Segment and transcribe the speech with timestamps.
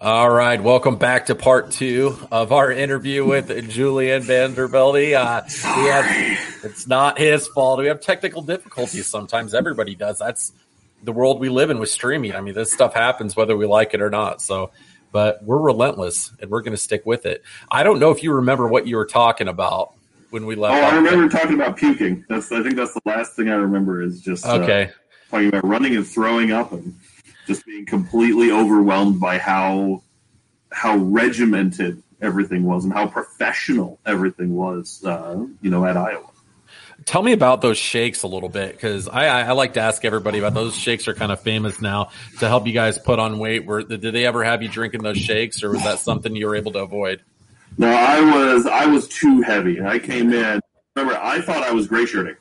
[0.00, 5.14] All right, welcome back to part two of our interview with Julian Vandervelde.
[5.14, 5.42] Uh,
[5.80, 7.80] we had, it's not his fault.
[7.80, 9.54] We have technical difficulties sometimes.
[9.54, 10.18] Everybody does.
[10.18, 10.52] That's
[11.02, 12.36] the world we live in with streaming.
[12.36, 14.40] I mean, this stuff happens whether we like it or not.
[14.40, 14.70] So,
[15.10, 17.42] but we're relentless and we're going to stick with it.
[17.68, 19.94] I don't know if you remember what you were talking about
[20.30, 20.76] when we left.
[20.76, 22.24] Oh, I remember talking about puking.
[22.28, 24.92] That's I think that's the last thing I remember is just uh, okay
[25.30, 26.94] talking about running and throwing up and
[27.48, 30.02] just being completely overwhelmed by how
[30.70, 36.26] how regimented everything was and how professional everything was, uh, you know, at Iowa.
[37.06, 40.38] Tell me about those shakes a little bit because I, I, like to ask everybody
[40.38, 41.08] about those shakes.
[41.08, 42.10] Are kind of famous now
[42.40, 43.64] to help you guys put on weight.
[43.64, 46.56] Were did they ever have you drinking those shakes, or was that something you were
[46.56, 47.22] able to avoid?
[47.78, 49.80] No, I was I was too heavy.
[49.80, 50.60] I came in.
[50.96, 52.36] Remember, I thought I was gray shirting.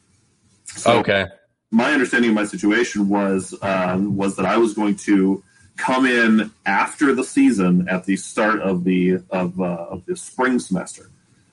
[0.66, 1.28] So okay.
[1.72, 5.44] My understanding of my situation was um, was that I was going to
[5.76, 10.59] come in after the season at the start of the of, uh, of the spring
[10.59, 11.09] semester.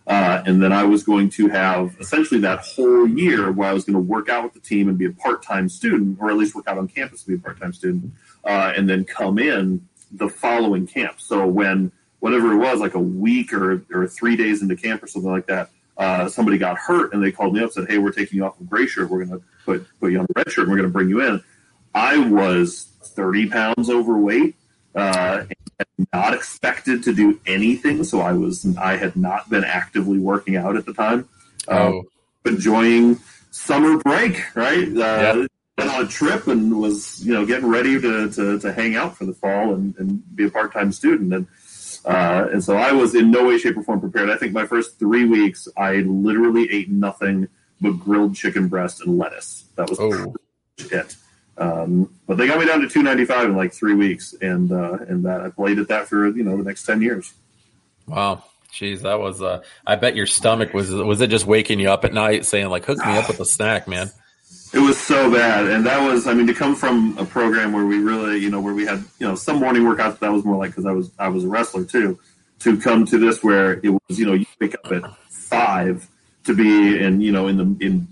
[0.06, 3.84] Uh, and then I was going to have essentially that whole year where I was
[3.84, 6.36] going to work out with the team and be a part time student, or at
[6.36, 8.12] least work out on campus and be a part time student,
[8.44, 11.20] uh, and then come in the following camp.
[11.20, 11.90] So when
[12.20, 15.46] whatever it was, like a week or, or three days into camp or something like
[15.46, 18.38] that, uh, somebody got hurt and they called me up and said, "Hey, we're taking
[18.38, 19.10] you off of gray shirt.
[19.10, 20.64] We're going to put put you on the red shirt.
[20.64, 21.42] and We're going to bring you in."
[21.94, 24.56] I was 30 pounds overweight,
[24.96, 25.44] uh,
[25.78, 28.02] and not expected to do anything.
[28.04, 31.28] So I was, I had not been actively working out at the time.
[31.68, 32.02] Oh.
[32.44, 33.18] enjoying
[33.50, 34.88] summer break, right?
[34.88, 35.46] Uh, Yeah.
[35.76, 39.16] Went on a trip and was, you know, getting ready to, to, to hang out
[39.16, 41.32] for the fall and, and be a part time student.
[41.34, 41.46] And,
[42.04, 44.30] uh, and so I was in no way, shape, or form prepared.
[44.30, 47.48] I think my first three weeks, I literally ate nothing
[47.80, 49.64] but grilled chicken breast and lettuce.
[49.76, 50.34] That was Oh.
[50.78, 51.16] it.
[51.56, 55.24] Um, but they got me down to 295 in like three weeks, and uh, and
[55.24, 57.32] that I played at that for you know the next 10 years.
[58.06, 58.44] Wow.
[58.72, 59.40] Jeez, that was.
[59.40, 60.90] Uh, I bet your stomach was.
[60.92, 63.44] Was it just waking you up at night, saying like, "Hook me up with a
[63.44, 64.10] snack, man"?
[64.74, 67.86] It was so bad, and that was I mean to come from a program where
[67.86, 70.56] we really you know where we had you know some morning workouts that was more
[70.56, 72.18] like because I was I was a wrestler too,
[72.58, 76.08] to come to this where it was you know you wake up at five
[76.42, 78.08] to be in you know in the in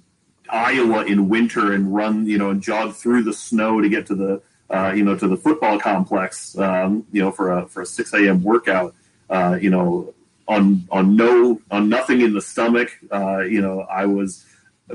[0.50, 4.14] Iowa in winter and run you know and jog through the snow to get to
[4.14, 7.86] the uh, you know to the football complex um, you know for a for a
[7.86, 8.40] six a.m.
[8.44, 8.94] workout
[9.30, 10.14] uh, you know
[10.46, 14.46] on on no on nothing in the stomach uh, you know I was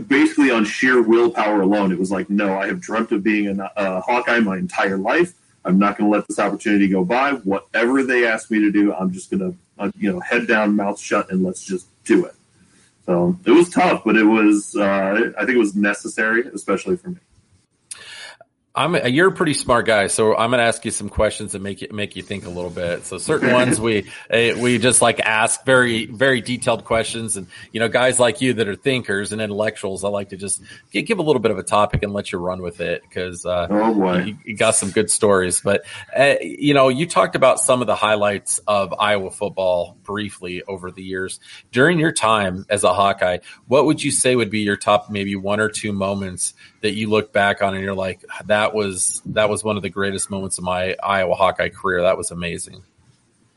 [0.07, 1.91] basically on sheer willpower alone.
[1.91, 5.33] It was like no I have dreamt of being a, Hawkeye my entire life.
[5.65, 7.33] I'm not going to let this opportunity go by.
[7.33, 10.75] Whatever they ask me to do, I'm just going to uh, you know head down,
[10.75, 12.35] mouth shut, and let's just do it.
[13.05, 17.09] So it was tough, but it was uh, I think it was necessary, especially for
[17.09, 17.17] me.
[18.77, 21.53] I'm a, you're a pretty smart guy, so I'm going to ask you some questions
[21.53, 23.05] that make you make you think a little bit.
[23.05, 27.79] So certain ones we uh, we just like ask very very detailed questions, and you
[27.79, 30.61] know guys like you that are thinkers and intellectuals, I like to just
[30.91, 33.67] give a little bit of a topic and let you run with it because uh,
[33.67, 35.59] Oh you, you got some good stories.
[35.59, 35.83] But
[36.15, 40.91] uh, you know you talked about some of the highlights of Iowa football briefly over
[40.91, 41.39] the years
[41.71, 43.39] during your time as a Hawkeye.
[43.65, 46.53] What would you say would be your top maybe one or two moments
[46.87, 49.89] that you look back on and you're like that was that was one of the
[49.89, 52.01] greatest moments of my Iowa Hawkeye career.
[52.01, 52.81] That was amazing.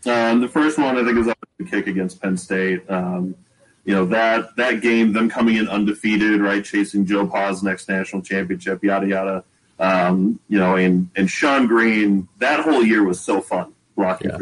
[0.05, 2.91] Um, the first one I think is the kick against Penn State.
[2.91, 3.37] Um,
[3.85, 8.23] you know that that game, them coming in undefeated, right, chasing Joe Pa's next national
[8.23, 9.44] championship, yada yada.
[9.79, 14.31] Um, you know, and and Shonn Greene, that whole year was so fun blocking.
[14.31, 14.38] Yeah.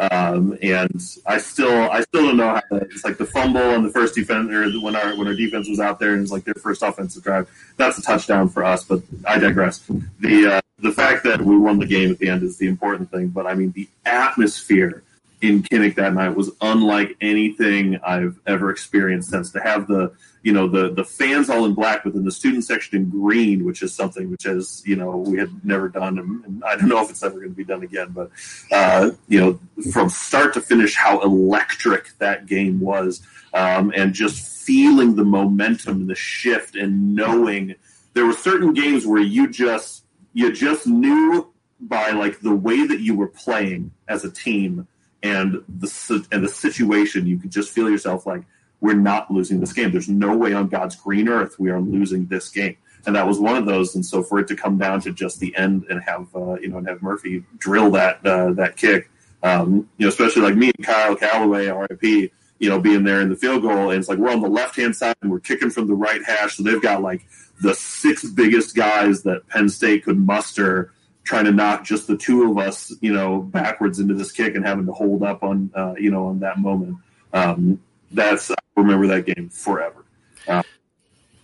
[0.00, 3.82] Um, and I still, I still don't know how that, it's like the fumble on
[3.82, 4.48] the first defense,
[4.82, 7.50] when our when our defense was out there and it's like their first offensive drive.
[7.76, 9.82] That's a touchdown for us, but I digress.
[10.20, 13.10] The uh, the fact that we won the game at the end is the important
[13.10, 13.28] thing.
[13.28, 15.02] But I mean, the atmosphere
[15.42, 19.50] in Kinnick that night was unlike anything I've ever experienced since.
[19.52, 20.12] To have the
[20.42, 23.64] you know the the fans all in black, but then the student section in green,
[23.64, 26.88] which is something which has you know we had never done, and, and I don't
[26.88, 28.08] know if it's ever going to be done again.
[28.10, 28.30] But
[28.72, 29.60] uh, you know,
[29.92, 33.22] from start to finish, how electric that game was,
[33.52, 37.74] um, and just feeling the momentum, and the shift, and knowing
[38.14, 43.00] there were certain games where you just you just knew by like the way that
[43.00, 44.86] you were playing as a team
[45.22, 48.42] and the and the situation, you could just feel yourself like
[48.80, 49.90] we're not losing this game.
[49.90, 52.76] There's no way on God's green earth we are losing this game.
[53.06, 53.94] And that was one of those.
[53.94, 56.68] And so for it to come down to just the end and have uh, you
[56.68, 59.10] know and have Murphy drill that uh, that kick,
[59.42, 63.30] um, you know, especially like me and Kyle Calloway, RIP, you know, being there in
[63.30, 65.70] the field goal, and it's like we're on the left hand side and we're kicking
[65.70, 67.26] from the right hash, so they've got like
[67.62, 70.92] the six biggest guys that Penn State could muster
[71.24, 74.66] trying to knock just the two of us, you know, backwards into this kick and
[74.66, 76.96] having to hold up on, uh, you know, on that moment.
[77.32, 77.80] Um,
[78.10, 78.50] that's
[78.80, 80.04] remember that game forever.
[80.48, 80.62] Uh,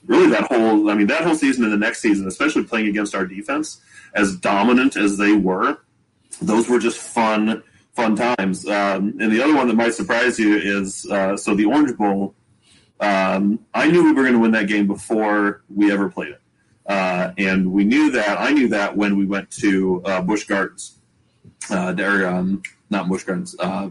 [0.07, 3.15] really, that whole I mean, that whole season and the next season, especially playing against
[3.15, 3.81] our defense,
[4.15, 5.79] as dominant as they were,
[6.41, 7.63] those were just fun,
[7.95, 8.67] fun times.
[8.67, 12.35] Um, and the other one that might surprise you is uh, so the Orange Bowl.
[12.99, 16.41] Um, I knew we were going to win that game before we ever played it.
[16.87, 18.41] Uh, and we knew that.
[18.41, 20.99] I knew that when we went to uh, Busch Gardens.
[21.71, 23.57] Uh, um, not Bush Gardens.
[23.59, 23.91] Uh,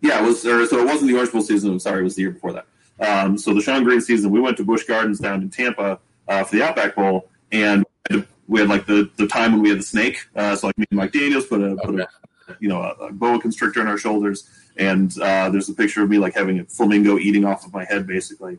[0.00, 0.46] yeah, it was.
[0.46, 1.70] Or, so it wasn't the Orange Bowl season.
[1.72, 2.66] I'm sorry, it was the year before that.
[3.00, 6.44] Um, so the Shonn Greene season, we went to Busch Gardens down in Tampa uh,
[6.44, 7.84] for the Outback Bowl, and
[8.48, 10.26] we had like the, the time when we had the snake.
[10.34, 12.08] Uh, so like me and Mike Daniels put a, put a
[12.60, 16.18] you know a, a, boa constrictor on our shoulders, and there's a picture of me
[16.18, 18.58] like having a flamingo eating off of my head, basically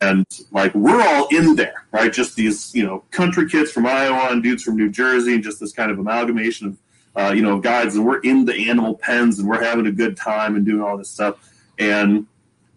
[0.00, 2.12] and like we're all in there, right?
[2.12, 5.60] Just these, you know, country kids from Iowa and dudes from New Jersey, and just
[5.60, 6.78] this kind of amalgamation of,
[7.16, 10.16] uh, you know, guides, and we're in the animal pens and we're having a good
[10.16, 11.36] time and doing all this stuff.
[11.78, 12.26] And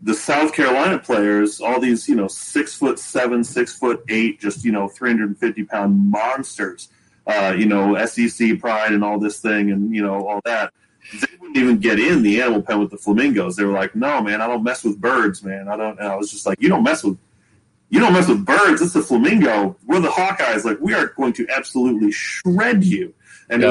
[0.05, 4.63] the South Carolina players, all these, you know, six foot seven, six foot eight, just
[4.63, 6.89] you know, three hundred and fifty pound monsters,
[7.25, 10.71] uh, you know, SEC pride and all this thing, and you know, all that
[11.13, 13.55] they wouldn't even get in the animal pen with the flamingos.
[13.55, 15.67] They were like, "No, man, I don't mess with birds, man.
[15.67, 17.17] I don't." And I was just like, "You don't mess with,
[17.89, 18.81] you don't mess with birds.
[18.81, 19.75] It's a flamingo.
[19.85, 20.65] We're the Hawkeyes.
[20.65, 23.13] Like, we are going to absolutely shred you."
[23.49, 23.63] And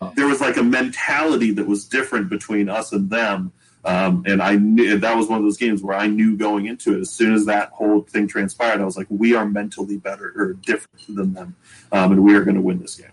[0.00, 3.52] was, there was like a mentality that was different between us and them.
[3.84, 6.94] Um, and I knew that was one of those games where I knew going into
[6.96, 7.00] it.
[7.00, 10.54] As soon as that whole thing transpired, I was like, "We are mentally better or
[10.54, 11.56] different than them,
[11.92, 13.10] um, and we are going to win this game."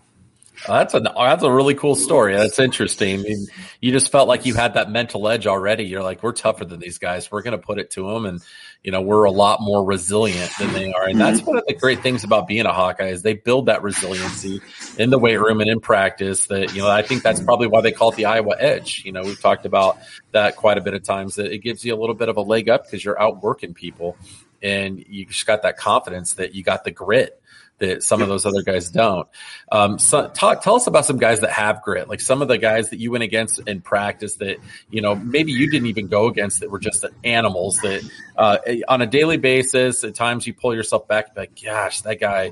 [0.67, 2.35] that's a that's a really cool story.
[2.35, 3.19] That's interesting.
[3.19, 3.47] I mean,
[3.79, 5.85] you just felt like you had that mental edge already.
[5.85, 7.31] You're like, we're tougher than these guys.
[7.31, 8.41] We're going to put it to them, and
[8.83, 11.07] you know, we're a lot more resilient than they are.
[11.07, 11.47] And that's mm-hmm.
[11.47, 14.59] one of the great things about being a Hawkeye is they build that resiliency
[14.97, 16.47] in the weight room and in practice.
[16.47, 19.03] That you know, I think that's probably why they call it the Iowa Edge.
[19.05, 19.99] You know, we've talked about
[20.31, 21.35] that quite a bit of times.
[21.35, 24.17] That it gives you a little bit of a leg up because you're outworking people,
[24.63, 27.40] and you just got that confidence that you got the grit
[27.81, 29.27] that some of those other guys don't.
[29.71, 32.57] Um, so talk, tell us about some guys that have grit, like some of the
[32.57, 34.57] guys that you went against in practice that,
[34.89, 38.57] you know, maybe you didn't even go against that were just animals that, uh,
[38.87, 42.51] on a daily basis, at times you pull yourself back, like, gosh, that guy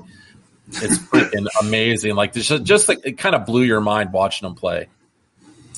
[0.68, 2.14] is freaking amazing.
[2.14, 4.88] Like just, just like, it kind of blew your mind watching him play.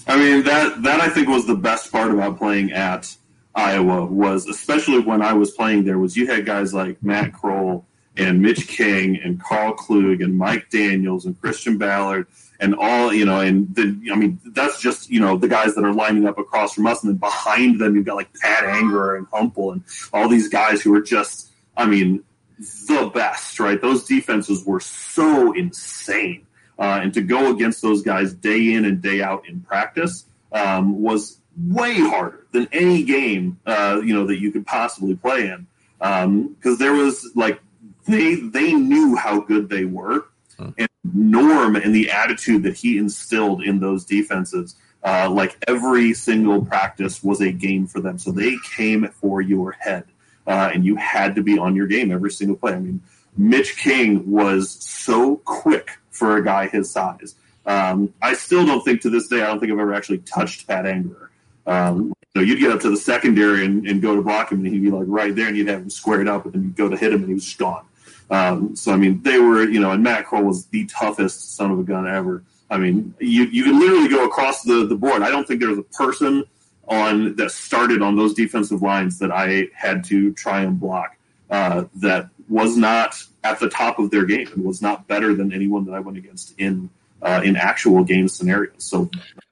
[0.09, 3.15] I mean, that, that I think was the best part about playing at
[3.55, 7.87] Iowa was, especially when I was playing there was you had guys like Matt Kroll,
[8.17, 12.27] and Mitch King and Karl Klug and Mike Daniels and Christian Ballard
[12.63, 15.85] and all you know, and the, I mean that's just you know the guys that
[15.85, 19.19] are lining up across from us, and then behind them you've got like Pat Angerer
[19.19, 22.23] and Humpal and all these guys who are just, I mean,
[22.59, 23.81] the best, right?
[23.81, 26.47] Those defenses were so insane,
[26.79, 31.03] uh, and to go against those guys day in and day out in practice um,
[31.03, 35.67] was way harder than any game uh, you know that you could possibly play in.
[35.99, 37.61] Because um, there was like
[38.06, 40.27] they they knew how good they were,
[40.59, 40.71] hmm.
[40.79, 44.77] and Norm and the attitude that he instilled in those defenses.
[45.05, 49.73] Uh, like every single practice was a game for them, so they came for your
[49.73, 50.05] head,
[50.47, 52.73] uh, and you had to be on your game every single play.
[52.73, 53.03] I mean,
[53.37, 57.35] Mitch King was so quick for a guy his size.
[57.67, 60.69] Um, I still don't think to this day I don't think I've ever actually touched
[60.69, 61.29] Pat Angerer.
[61.67, 64.73] Um, know, you'd get up to the secondary and, and, go to block him, and
[64.73, 66.89] he'd be like right there, and you'd have him squared up, and then you'd go
[66.89, 67.85] to hit him, and he was just gone.
[68.31, 71.70] Um, so I mean, they were, you know, and Matt Kroll was the toughest son
[71.70, 72.43] of a gun ever.
[72.70, 75.22] I mean, you you can literally go across the the board.
[75.22, 76.44] I don't think there was a person
[76.88, 81.17] on that started on those defensive lines that I had to try and block
[81.50, 85.52] uh, that was not at the top of their game and was not better than
[85.52, 88.74] anyone that I went against in uh, in actual game scenarios.
[88.79, 89.10] So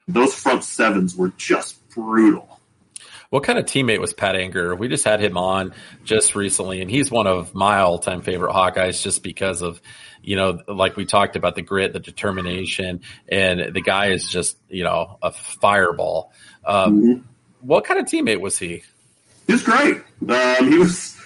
[0.09, 2.50] those front sevens were just brutal.
[3.31, 4.77] What kind of teammate was Pat Angerer?
[4.77, 5.73] We just had him on
[6.03, 9.81] just recently, and he's one of my all-time favorite Hawkeyes just because of,
[10.21, 14.57] you know, like we talked about the grit, the determination, and the guy is just,
[14.69, 16.33] you know, a fireball.
[16.65, 17.21] Um, mm-hmm.
[17.61, 18.83] What kind of teammate was he?
[19.47, 19.99] He was great.
[20.29, 21.17] Um, he was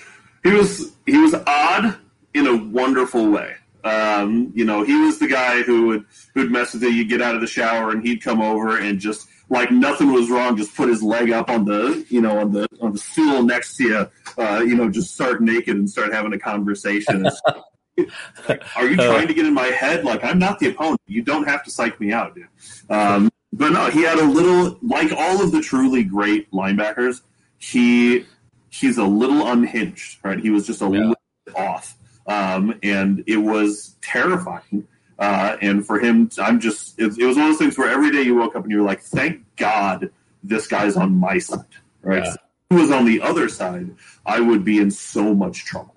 [0.42, 1.96] he was he was odd
[2.34, 3.54] in a wonderful way.
[3.82, 6.90] Um, you know, he was the guy who would who'd mess with you.
[6.90, 10.30] You'd get out of the shower, and he'd come over and just like nothing was
[10.30, 13.42] wrong, just put his leg up on the you know on the on the stool
[13.42, 14.10] next to you.
[14.38, 17.26] Uh, you know, just start naked and start having a conversation.
[18.76, 20.04] Are you trying to get in my head?
[20.04, 21.00] Like I'm not the opponent.
[21.06, 22.48] You don't have to psych me out, dude.
[22.90, 27.22] Um, but no, he had a little like all of the truly great linebackers.
[27.58, 28.26] He
[28.70, 30.38] he's a little unhinged, right?
[30.38, 30.90] He was just a yeah.
[30.90, 31.14] little
[31.54, 31.96] off,
[32.26, 34.88] um, and it was terrifying.
[35.18, 38.11] Uh, and for him, I'm just it, it, was one of those things where every
[38.11, 40.11] day you woke up and you were like, "Thank God
[40.42, 41.64] this guy's on my side."
[42.02, 42.25] Right?
[42.25, 42.30] Yeah.
[42.30, 42.38] So
[42.71, 43.94] if he was on the other side,
[44.26, 45.93] I would be in so much trouble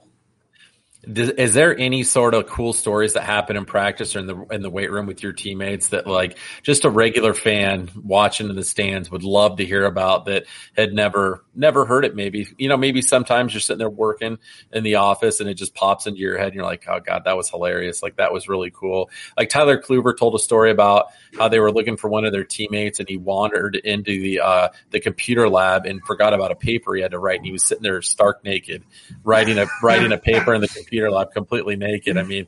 [1.07, 4.61] is there any sort of cool stories that happen in practice or in the in
[4.61, 8.63] the weight room with your teammates that like just a regular fan watching in the
[8.63, 10.45] stands would love to hear about that
[10.75, 12.47] had never never heard it maybe?
[12.57, 14.37] You know maybe sometimes you're sitting there working
[14.73, 17.23] in the office and it just pops into your head and you're like oh god
[17.23, 18.03] that was hilarious.
[18.03, 19.09] Like that was really cool.
[19.37, 22.43] Like Tyler Kluver told a story about how they were looking for one of their
[22.43, 26.95] teammates and he wandered into the uh, the computer lab and forgot about a paper
[26.95, 28.83] he had to write and he was sitting there stark naked
[29.23, 32.17] writing a writing a paper in the computer computer lab completely naked.
[32.17, 32.47] I mean,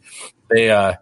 [0.50, 0.94] they, uh,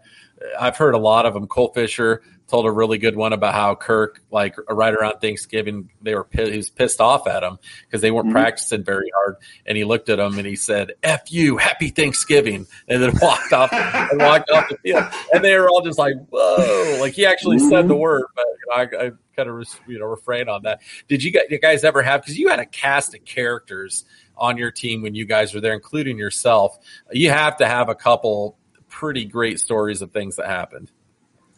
[0.60, 1.48] I've heard a lot of them.
[1.48, 6.16] Cole Fisher told a really good one about how Kirk, like right around Thanksgiving, they
[6.16, 8.34] were he was pissed off at him because they weren't mm-hmm.
[8.34, 12.68] practicing very hard, and he looked at him and he said, "F you, Happy Thanksgiving,"
[12.88, 16.14] and then walked off and walked off the field, and they were all just like,
[16.30, 17.70] "Whoa!" Like he actually mm-hmm.
[17.70, 20.82] said the word, but you know, I, I kind of you know refrain on that.
[21.08, 24.06] Did you guys, you guys ever have because you had a cast of characters
[24.38, 26.78] on your team when you guys were there, including yourself.
[27.12, 28.58] You have to have a couple
[28.98, 30.90] pretty great stories of things that happened.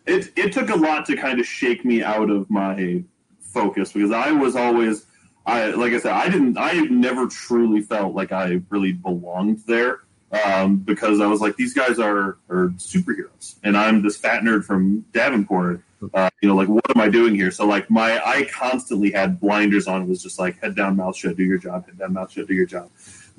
[0.05, 3.01] It it took a lot to kind of shake me out of my
[3.39, 5.05] focus because I was always
[5.45, 10.01] I like I said I didn't I never truly felt like I really belonged there
[10.43, 14.65] um, because I was like these guys are are superheroes and I'm this fat nerd
[14.65, 15.81] from Davenport
[16.13, 17.51] uh, you know, like what am I doing here?
[17.51, 20.03] So like my, I constantly had blinders on.
[20.03, 21.85] It was just like head down, mouth shut, do your job.
[21.85, 22.89] Head down, mouth shut, do your job.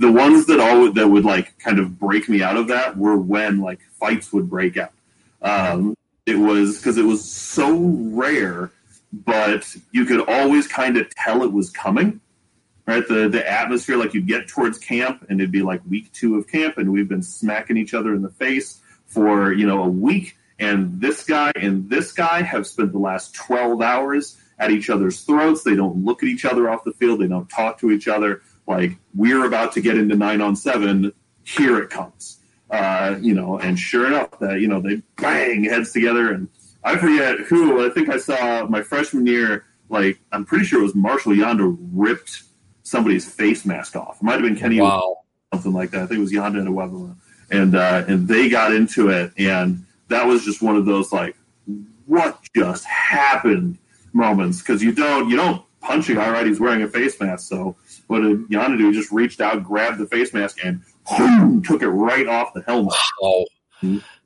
[0.01, 3.17] The ones that all that would like kind of break me out of that were
[3.17, 4.93] when like fights would break out.
[5.43, 5.95] Um,
[6.27, 8.73] it was because it was so rare,
[9.13, 12.21] but you could always kind of tell it was coming.
[12.87, 16.37] Right, the the atmosphere like you get towards camp, and it'd be like week two
[16.37, 19.89] of camp, and we've been smacking each other in the face for you know a
[19.89, 24.91] week and this guy and this guy have spent the last 12 hours at each
[24.91, 25.63] other's throats.
[25.63, 27.21] They don't look at each other off the field.
[27.21, 28.43] They don't talk to each other.
[28.71, 31.13] Like we're about to get into nine on seven.
[31.45, 32.39] Here it comes.
[32.71, 36.49] Uh, you know, and sure enough, that you know they bang heads together, and
[36.85, 37.85] I forget who.
[37.85, 39.65] I think I saw my freshman year.
[39.89, 42.45] Like I'm pretty sure it was Marshall Yanda ripped
[42.85, 44.19] somebody's face mask off.
[44.21, 45.19] It might have been Kenny, wow.
[45.53, 46.03] something like that.
[46.03, 47.17] I think it was Yanda and Webber,
[47.51, 51.37] and uh, and they got into it and that was just one of those like,
[52.07, 53.79] what just happened
[54.13, 56.47] moments because you don't you don't punch a guy right.
[56.47, 57.49] He's wearing a face mask.
[57.49, 57.77] So
[58.11, 58.91] what did Yanda do?
[58.91, 60.83] He just reached out, grabbed the face mask, and
[61.65, 62.93] took it right off the helmet.
[63.23, 63.47] Oh.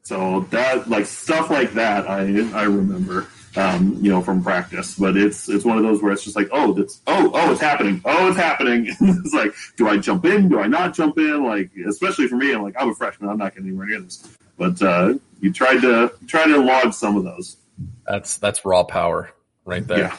[0.02, 2.22] So that like stuff like that, I
[2.58, 3.26] I remember.
[3.56, 6.48] Um, you know, from practice, but it's it's one of those where it's just like,
[6.50, 8.88] oh, that's oh, oh, it's happening, oh, it's happening.
[9.00, 10.48] it's like, do I jump in?
[10.48, 11.44] Do I not jump in?
[11.44, 14.36] Like, especially for me, I'm like, I'm a freshman, I'm not getting anywhere near this.
[14.58, 17.56] But uh, you tried to try to log some of those.
[18.08, 19.30] That's that's raw power
[19.64, 19.98] right there.
[19.98, 20.16] Yeah.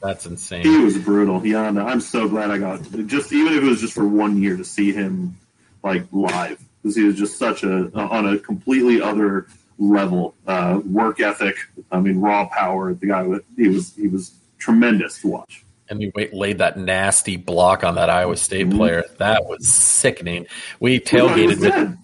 [0.00, 0.62] That's insane.
[0.62, 1.44] He was brutal.
[1.44, 4.56] Yeah, I'm so glad I got just even if it was just for one year
[4.56, 5.36] to see him
[5.82, 9.46] like live because he was just such a on a completely other
[9.78, 10.34] level.
[10.46, 11.56] Uh, work ethic.
[11.90, 12.94] I mean, raw power.
[12.94, 13.26] The guy
[13.56, 15.64] he was he was tremendous to watch.
[15.90, 18.78] And he laid that nasty block on that Iowa State mm-hmm.
[18.78, 19.04] player.
[19.16, 20.46] That was sickening.
[20.80, 21.96] We tailgated.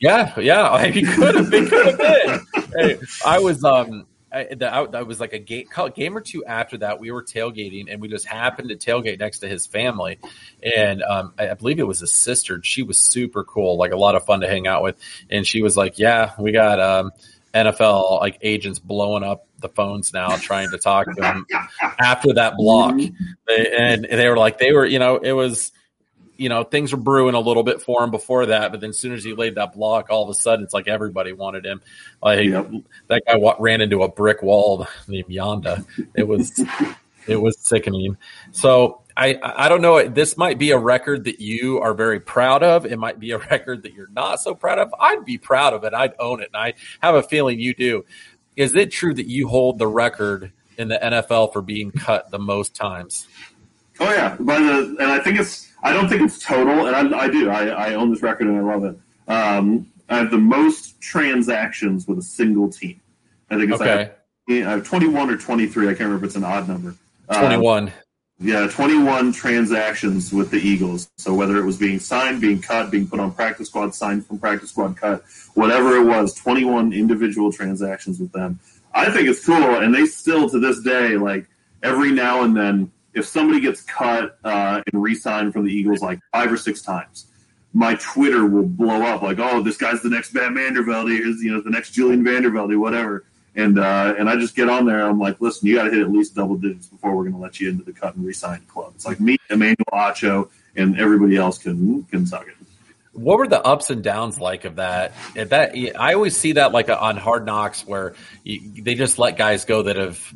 [0.00, 1.52] Yeah, yeah, he could have.
[1.52, 2.70] He could have been.
[2.78, 6.98] hey, I was um, I, I, was like a game, game or two after that.
[6.98, 10.18] We were tailgating, and we just happened to tailgate next to his family,
[10.62, 12.60] and um, I, I believe it was his sister.
[12.62, 14.96] She was super cool, like a lot of fun to hang out with,
[15.30, 17.12] and she was like, "Yeah, we got um."
[17.54, 21.46] NFL like agents blowing up the phones now trying to talk to him
[22.00, 22.96] after that block.
[22.96, 25.70] They, and they were like, they were, you know, it was,
[26.36, 28.98] you know, things were brewing a little bit for him before that, but then as
[28.98, 31.80] soon as he laid that block, all of a sudden it's like everybody wanted him.
[32.22, 32.70] Like Yep.
[33.08, 35.84] that guy ran into a brick wall named Yanda.
[36.14, 36.60] It was,
[37.26, 38.16] it was sickening.
[38.52, 40.08] So I, I don't know.
[40.08, 42.84] This might be a record that you are very proud of.
[42.84, 44.92] It might be a record that you're not so proud of.
[44.98, 45.94] I'd be proud of it.
[45.94, 46.50] I'd own it.
[46.52, 48.04] And I have a feeling you do.
[48.56, 52.38] Is it true that you hold the record in the NFL for being cut the
[52.38, 53.28] most times?
[54.00, 57.18] Oh yeah, by the and I think it's I don't think it's total, and I,
[57.24, 58.98] I do I, I own this record and I love it.
[59.28, 63.00] Um, I have the most transactions with a single team.
[63.50, 64.10] I think it's Okay.
[64.48, 65.84] like I have 21 or 23.
[65.86, 66.24] I can't remember.
[66.24, 66.94] if It's an odd number.
[67.28, 67.92] Um, 21.
[68.40, 71.10] yeah, 21 transactions with the Eagles.
[71.18, 74.38] So whether it was being signed, being cut, being put on practice squad, signed from
[74.38, 75.22] practice squad, cut,
[75.54, 78.58] whatever it was, 21 individual transactions with them.
[78.94, 81.46] I think it's cool, and they still to this day, like
[81.82, 86.20] every now and then, if somebody gets cut uh, and re-signed from the Eagles like
[86.32, 87.26] five or six times,
[87.72, 91.52] my Twitter will blow up like, "Oh, this guy's the next Van Vandervelde, is you
[91.52, 93.24] know the next Julian Vandervelde, whatever."
[93.56, 95.04] And uh, and I just get on there.
[95.04, 97.40] I'm like, listen, you got to hit at least double digits before we're going to
[97.40, 98.92] let you into the cut and resign club.
[98.96, 102.54] It's like me, Emmanuel Acho, and everybody else can can suck it.
[103.12, 105.12] What were the ups and downs like of that?
[105.36, 109.36] If that I always see that like on Hard Knocks where you, they just let
[109.36, 110.34] guys go that have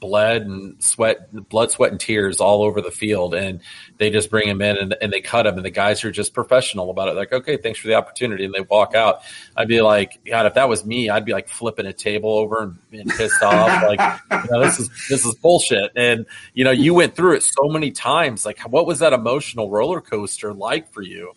[0.00, 3.60] bled and sweat, blood, sweat, and tears all over the field, and
[3.98, 6.34] they just bring him in and, and they cut him, and the guys are just
[6.34, 7.14] professional about it.
[7.14, 9.20] Like, okay, thanks for the opportunity, and they walk out.
[9.56, 12.62] I'd be like, God, if that was me, I'd be like flipping a table over
[12.62, 13.70] and being pissed off.
[13.90, 15.90] Like, you know, this is this is bullshit.
[15.96, 18.46] And you know, you went through it so many times.
[18.46, 21.32] Like, what was that emotional roller coaster like for you?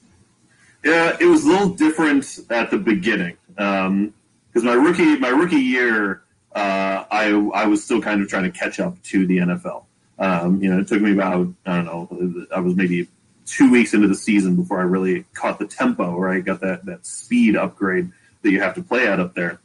[0.84, 4.14] Yeah, it was a little different at the beginning um,
[4.48, 6.23] because my rookie my rookie year,
[6.56, 9.86] uh, I I was still kind of trying to catch up to the NFL.
[10.20, 13.08] Um, you know, it took me about I don't know, I was maybe
[13.46, 16.18] two weeks into the season before I really caught the tempo.
[16.18, 19.60] Right, got that that speed upgrade that you have to play at up there.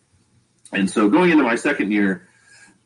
[0.73, 2.27] And so going into my second year,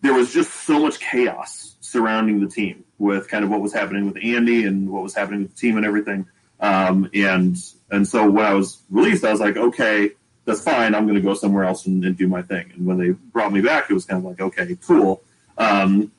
[0.00, 4.06] there was just so much chaos surrounding the team with kind of what was happening
[4.06, 6.26] with Andy and what was happening with the team and everything.
[6.60, 7.56] Um, and
[7.90, 10.10] and so when I was released, I was like, okay,
[10.44, 10.94] that's fine.
[10.94, 12.72] I'm going to go somewhere else and, and do my thing.
[12.74, 15.22] And when they brought me back, it was kind of like, okay, cool.
[15.58, 16.10] Um,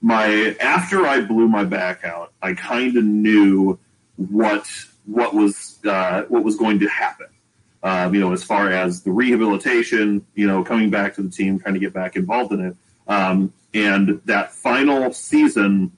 [0.00, 3.78] my after I blew my back out, I kind of knew
[4.16, 4.70] what
[5.06, 7.26] what was uh, what was going to happen.
[7.82, 11.58] Um, you know, as far as the rehabilitation, you know, coming back to the team,
[11.60, 12.76] trying to get back involved in it,
[13.06, 15.92] um, and that final season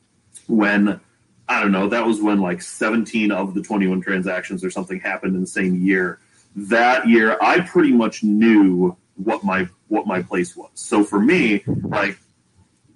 [0.47, 1.01] when
[1.49, 5.35] I don't know, that was when like 17 of the 21 transactions or something happened
[5.35, 6.21] in the same year.
[6.57, 10.71] That year, I pretty much knew what my what my place was.
[10.75, 12.19] So for me, like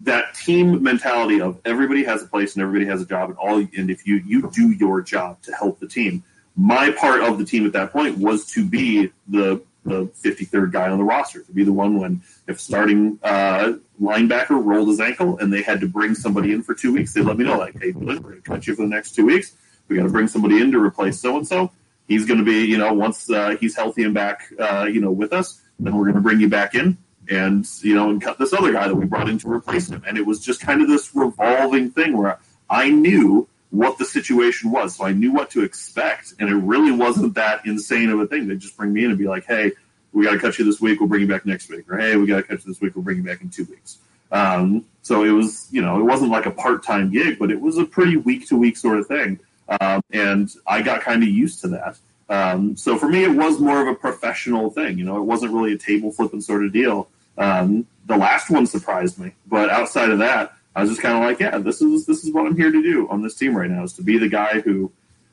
[0.04, 3.58] that team mentality of everybody has a place and everybody has a job and all
[3.58, 6.22] and if you you do your job to help the team.
[6.56, 10.88] My part of the team at that point was to be the the 53rd guy
[10.88, 15.36] on the roster to be the one when if starting uh, linebacker rolled his ankle
[15.38, 17.78] and they had to bring somebody in for two weeks they let me know like
[17.78, 19.52] hey we're going to cut you for the next two weeks.
[19.88, 21.70] We got to bring somebody in to replace so and so
[22.08, 25.10] he's going to be you know once uh, he's healthy and back uh, you know
[25.10, 26.96] with us then we're going to bring you back in
[27.28, 30.02] and you know and cut this other guy that we brought in to replace him.
[30.06, 32.38] And it was just kind of this revolving thing where
[32.68, 34.96] i knew what the situation was.
[34.96, 38.48] So i knew what to expect and it really wasn't that insane of a thing.
[38.48, 39.72] They just bring me in and be like hey
[40.12, 41.00] we got to cut you this week.
[41.00, 41.90] We'll bring you back next week.
[41.90, 42.94] Or hey we got to cut you this week.
[42.94, 43.98] We'll bring you back in two weeks.
[44.30, 47.78] Um, so it was you know it wasn't like a part-time gig but it was
[47.78, 49.38] a pretty week to week sort of thing
[49.80, 51.96] um, and i got kind of used to that
[52.28, 54.98] um, so for me, it was more of a professional thing.
[54.98, 57.08] You know, it wasn't really a table flipping sort of deal.
[57.36, 61.22] Um, the last one surprised me, but outside of that, I was just kind of
[61.22, 63.70] like, yeah, this is this is what I'm here to do on this team right
[63.70, 64.90] now is to be the guy who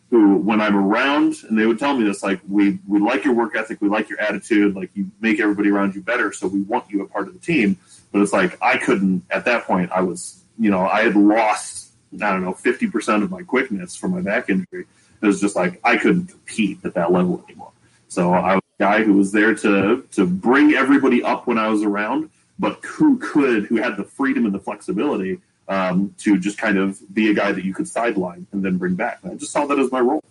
[0.10, 3.34] who when I'm around, and they would tell me this, like we we like your
[3.34, 6.62] work ethic, we like your attitude, like you make everybody around you better, so we
[6.62, 7.78] want you a part of the team.
[8.12, 9.91] But it's like I couldn't at that point.
[9.91, 11.81] I was, you know, I had lost
[12.15, 14.86] I don't know fifty percent of my quickness from my back injury.
[15.21, 17.71] It was just like I couldn't compete at that level anymore.
[18.08, 21.69] So I was a guy who was there to to bring everybody up when I
[21.69, 26.58] was around, but who could, who had the freedom and the flexibility um, to just
[26.58, 29.19] kind of be a guy that you could sideline and then bring back.
[29.24, 30.24] And I just saw that as my role.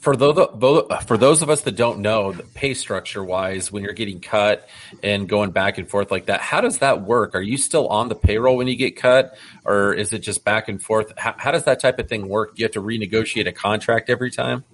[0.00, 0.48] For those,
[1.06, 4.68] for those of us that don't know, the pay structure wise, when you're getting cut
[5.04, 7.36] and going back and forth like that, how does that work?
[7.36, 10.68] Are you still on the payroll when you get cut, or is it just back
[10.68, 11.12] and forth?
[11.16, 12.54] How, how does that type of thing work?
[12.56, 14.64] You have to renegotiate a contract every time?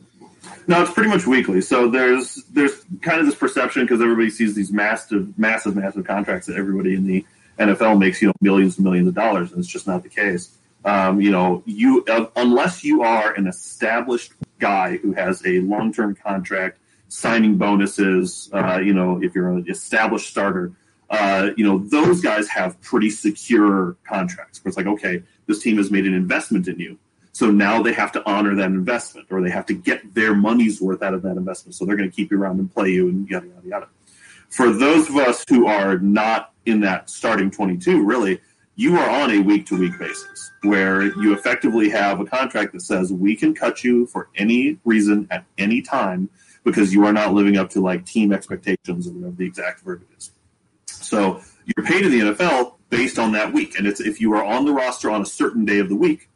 [0.66, 1.60] No, it's pretty much weekly.
[1.60, 6.46] So there's there's kind of this perception because everybody sees these massive, massive, massive contracts
[6.46, 7.24] that everybody in the
[7.58, 10.56] NFL makes, you know, millions and millions of dollars, and it's just not the case.
[10.84, 15.92] Um, you know, you uh, unless you are an established guy who has a long
[15.92, 20.72] term contract, signing bonuses, uh, you know, if you're an established starter,
[21.10, 24.62] uh, you know, those guys have pretty secure contracts.
[24.62, 26.98] Where it's like, okay, this team has made an investment in you.
[27.32, 30.80] So now they have to honor that investment or they have to get their money's
[30.80, 31.74] worth out of that investment.
[31.74, 33.88] So they're going to keep you around and play you and yada, yada, yada.
[34.48, 38.40] For those of us who are not in that starting 22, really,
[38.80, 42.80] you are on a week to week basis where you effectively have a contract that
[42.80, 46.30] says we can cut you for any reason at any time
[46.64, 50.02] because you are not living up to like team expectations or whatever the exact verb
[50.16, 50.30] is.
[50.86, 53.78] So you're paid in the NFL based on that week.
[53.78, 56.30] And it's if you are on the roster on a certain day of the week,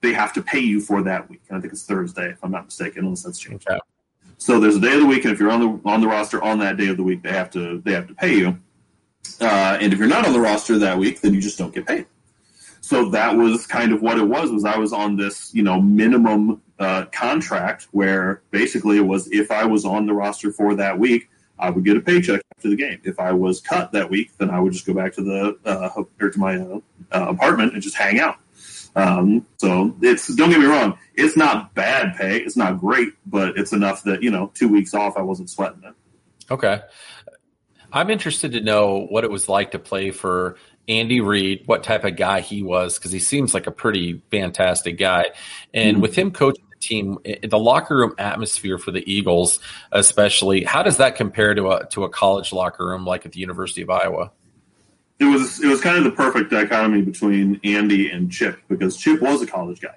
[0.00, 1.42] they have to pay you for that week.
[1.48, 3.68] And I think it's Thursday, if I'm not mistaken, unless that's changed.
[3.68, 3.80] Okay.
[4.36, 6.40] So there's a day of the week, and if you're on the on the roster
[6.44, 8.56] on that day of the week, they have to they have to pay you.
[9.40, 11.86] Uh, and if you're not on the roster that week, then you just don't get
[11.86, 12.06] paid.
[12.80, 14.50] So that was kind of what it was.
[14.50, 19.50] Was I was on this you know minimum uh, contract where basically it was if
[19.50, 22.76] I was on the roster for that week, I would get a paycheck after the
[22.76, 23.00] game.
[23.04, 26.02] If I was cut that week, then I would just go back to the uh,
[26.20, 28.36] or to my uh, apartment and just hang out.
[28.96, 32.38] Um, so it's don't get me wrong, it's not bad pay.
[32.38, 35.82] It's not great, but it's enough that you know two weeks off, I wasn't sweating
[35.84, 35.94] it.
[36.50, 36.80] Okay,
[37.92, 40.56] I'm interested to know what it was like to play for
[40.88, 44.98] Andy Reid, what type of guy he was, because he seems like a pretty fantastic
[44.98, 45.26] guy.
[45.74, 46.02] And mm-hmm.
[46.02, 49.58] with him coaching the team, the locker room atmosphere for the Eagles,
[49.92, 53.40] especially, how does that compare to a to a college locker room like at the
[53.40, 54.32] University of Iowa?
[55.18, 59.20] it was it was kind of the perfect dichotomy between Andy and Chip because Chip
[59.20, 59.96] was a college guy,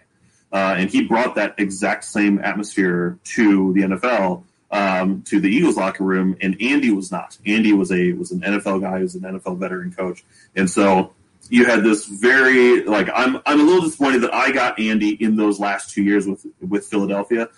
[0.51, 5.77] uh, and he brought that exact same atmosphere to the NFL, um, to the Eagles
[5.77, 7.37] locker room, and Andy was not.
[7.45, 10.23] Andy was a was an NFL guy, was an NFL veteran coach,
[10.55, 11.13] and so
[11.49, 15.35] you had this very like I'm I'm a little disappointed that I got Andy in
[15.35, 17.49] those last two years with with Philadelphia,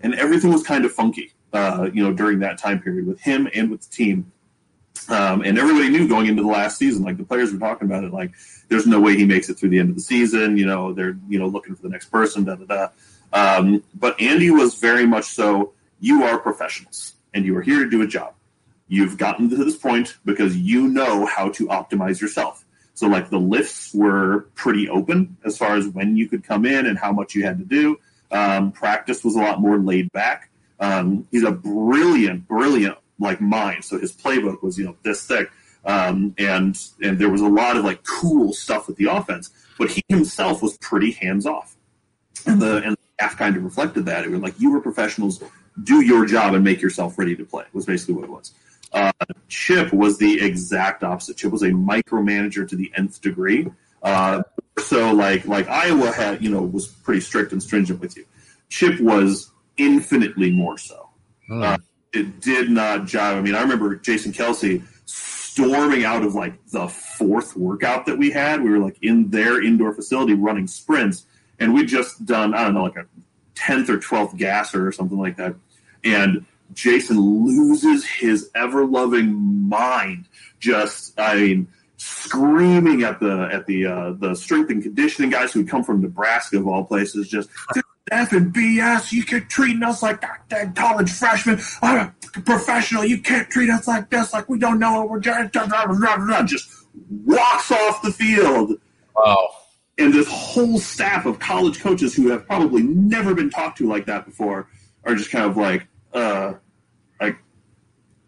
[0.00, 3.48] and everything was kind of funky, uh, you know, during that time period with him
[3.54, 4.32] and with the team
[5.08, 8.04] um, and everybody knew going into the last season, like the players were talking about
[8.04, 8.32] it, like
[8.68, 10.56] there's no way he makes it through the end of the season.
[10.56, 12.44] You know, they're you know looking for the next person.
[12.44, 12.88] Da da da.
[13.32, 15.72] Um, but Andy was very much so.
[16.00, 18.34] You are professionals, and you are here to do a job.
[18.88, 22.64] You've gotten to this point because you know how to optimize yourself.
[22.94, 26.86] So like the lifts were pretty open as far as when you could come in
[26.86, 27.98] and how much you had to do.
[28.30, 30.50] Um, practice was a lot more laid back.
[30.80, 33.82] Um, he's a brilliant, brilliant like mine.
[33.82, 35.50] So his playbook was, you know, this thick.
[35.84, 39.90] Um, and and there was a lot of like cool stuff with the offense, but
[39.90, 41.76] he himself was pretty hands off.
[42.46, 44.24] And the and the staff kind of reflected that.
[44.24, 45.42] It was like you were professionals,
[45.82, 47.64] do your job and make yourself ready to play.
[47.72, 48.52] Was basically what it was.
[48.92, 49.12] Uh,
[49.48, 51.36] Chip was the exact opposite.
[51.36, 53.68] Chip was a micromanager to the nth degree.
[54.02, 54.42] Uh,
[54.78, 58.24] so like like Iowa had, you know, was pretty strict and stringent with you.
[58.68, 61.08] Chip was infinitely more so.
[61.46, 61.62] Hmm.
[61.62, 61.76] Uh,
[62.12, 63.36] it did not jive.
[63.36, 68.30] I mean, I remember Jason Kelce storming out of like the fourth workout that we
[68.30, 68.62] had.
[68.62, 71.26] We were like in their indoor facility running sprints,
[71.58, 73.06] and we'd just done I don't know like a
[73.54, 75.54] tenth or twelfth gasser or something like that,
[76.06, 79.34] and Jason loses his ever loving
[79.68, 80.28] mind.
[80.58, 85.66] Just I mean, screaming at the at the uh, the strength and conditioning guys who
[85.66, 87.48] come from Nebraska of all places, just
[88.10, 89.12] F and BS.
[89.12, 91.60] You keep treating us like that college freshmen.
[91.82, 93.04] I'm a professional.
[93.04, 95.50] You can't treat us like this, like we don't know what we're doing.
[96.46, 96.68] Just
[97.24, 98.72] walks off the field.
[99.14, 99.48] Wow.
[99.98, 104.06] And this whole staff of college coaches who have probably never been talked to like
[104.06, 104.68] that before
[105.04, 106.54] are just kind of like, uh,
[107.20, 107.38] like,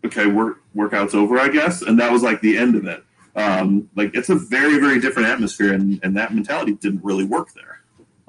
[0.05, 1.83] okay, work workout's over, I guess.
[1.83, 3.03] And that was like the end of it.
[3.35, 7.53] Um, like it's a very, very different atmosphere, and, and that mentality didn't really work
[7.55, 7.79] there.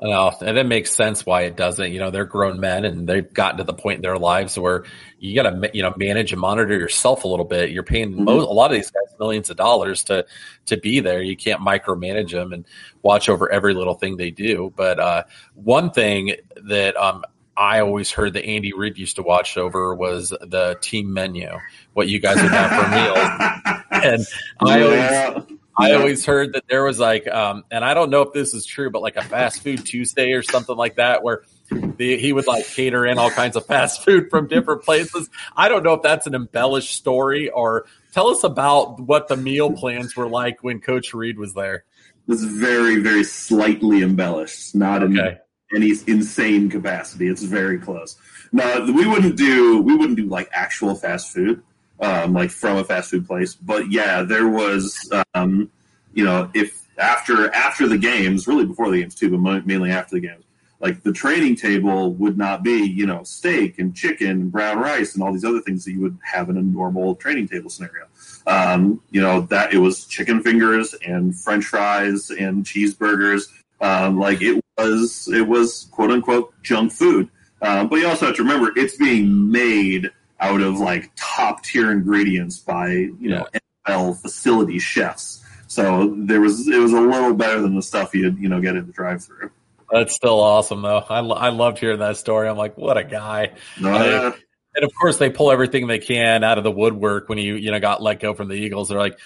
[0.02, 1.92] Well, and it makes sense why it doesn't.
[1.92, 4.86] You know, they're grown men and they've gotten to the point in their lives where
[5.20, 7.72] you got to, you know, manage and monitor yourself a little bit.
[7.72, 8.24] You're paying mm-hmm.
[8.24, 10.26] most, a lot of these guys millions of dollars to
[10.68, 11.22] to be there.
[11.22, 12.66] You can't micromanage them and
[13.02, 14.72] watch over every little thing they do.
[14.74, 15.24] But uh,
[15.56, 16.36] one thing
[16.70, 17.26] that um,
[17.60, 21.50] I always heard that Andy Reid used to watch over was the team menu,
[21.92, 23.84] what you guys would have for meals.
[23.92, 24.26] and
[24.62, 28.32] I always I always heard that there was like, um, and I don't know if
[28.32, 32.18] this is true, but like a fast food Tuesday or something like that, where the,
[32.18, 35.30] he would like cater in all kinds of fast food from different places.
[35.56, 39.72] I don't know if that's an embellished story or tell us about what the meal
[39.72, 41.84] plans were like when Coach Reid was there.
[42.28, 44.76] It was very, very slightly embellished.
[44.76, 45.40] Not okay.
[45.74, 47.28] Any insane capacity.
[47.28, 48.18] It's very close.
[48.52, 51.62] Now we wouldn't do we wouldn't do like actual fast food,
[52.00, 53.56] um, like from a fast food place.
[53.56, 55.72] But yeah, there was, um,
[56.14, 60.16] you know, if after after the games, really before the games too, but mainly after
[60.16, 60.44] the games,
[60.80, 65.14] like the training table would not be you know steak and chicken and brown rice
[65.14, 68.06] and all these other things that you would have in a normal training table scenario.
[68.48, 73.50] Um, you know that it was chicken fingers and French fries and cheeseburgers.
[73.82, 77.30] Um, like it was, it was quote unquote junk food.
[77.62, 81.92] Um, but you also have to remember it's being made out of like top tier
[81.92, 83.48] ingredients by you know
[83.88, 85.44] NFL facility chefs.
[85.68, 88.76] So there was it was a little better than the stuff you you know get
[88.76, 89.52] in the drive through.
[89.92, 91.04] That's still awesome though.
[91.10, 92.48] I, I loved hearing that story.
[92.48, 93.54] I'm like, what a guy.
[93.80, 94.32] No, yeah.
[94.76, 97.72] And of course, they pull everything they can out of the woodwork when you you
[97.72, 98.90] know got let go from the Eagles.
[98.90, 99.20] They're like,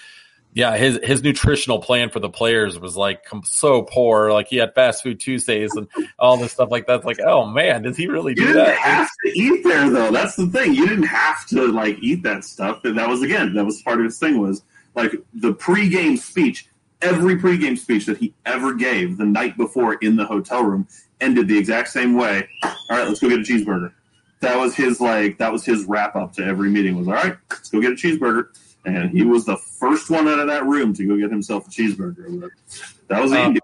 [0.54, 4.32] yeah, his his nutritional plan for the players was like so poor.
[4.32, 6.94] Like he had fast food Tuesdays and all this stuff like that.
[6.94, 8.78] It's like, oh man, does he really do you didn't that?
[8.78, 10.12] have to eat there though.
[10.12, 10.72] That's the thing.
[10.74, 12.84] You didn't have to like eat that stuff.
[12.84, 14.62] And that was again, that was part of his thing was
[14.94, 16.68] like the pregame speech.
[17.02, 20.86] Every pregame speech that he ever gave the night before in the hotel room
[21.20, 22.48] ended the exact same way.
[22.62, 23.92] All right, let's go get a cheeseburger.
[24.38, 27.36] That was his like that was his wrap up to every meeting was all right,
[27.50, 28.50] let's go get a cheeseburger
[28.84, 31.70] and he was the first one out of that room to go get himself a
[31.70, 32.40] cheeseburger.
[32.40, 32.50] But
[33.08, 33.56] that was Um,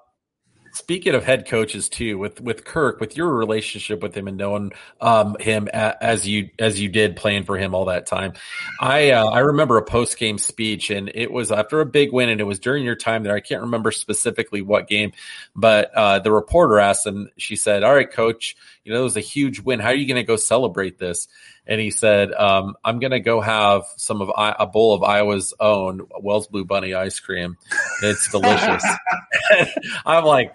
[0.72, 4.72] Speaking of head coaches too, with with Kirk, with your relationship with him and knowing
[5.00, 8.34] um, him a, as you as you did playing for him all that time,
[8.80, 12.28] I uh, I remember a post game speech and it was after a big win
[12.28, 13.34] and it was during your time there.
[13.34, 15.12] I can't remember specifically what game,
[15.56, 17.30] but uh, the reporter asked him.
[17.36, 19.80] She said, "All right, coach, you know it was a huge win.
[19.80, 21.26] How are you going to go celebrate this?"
[21.70, 25.02] And he said, um, "I'm going to go have some of I- a bowl of
[25.02, 27.56] Iowa's own Wells Blue Bunny ice cream.
[28.02, 28.84] It's delicious."
[30.04, 30.52] I'm like,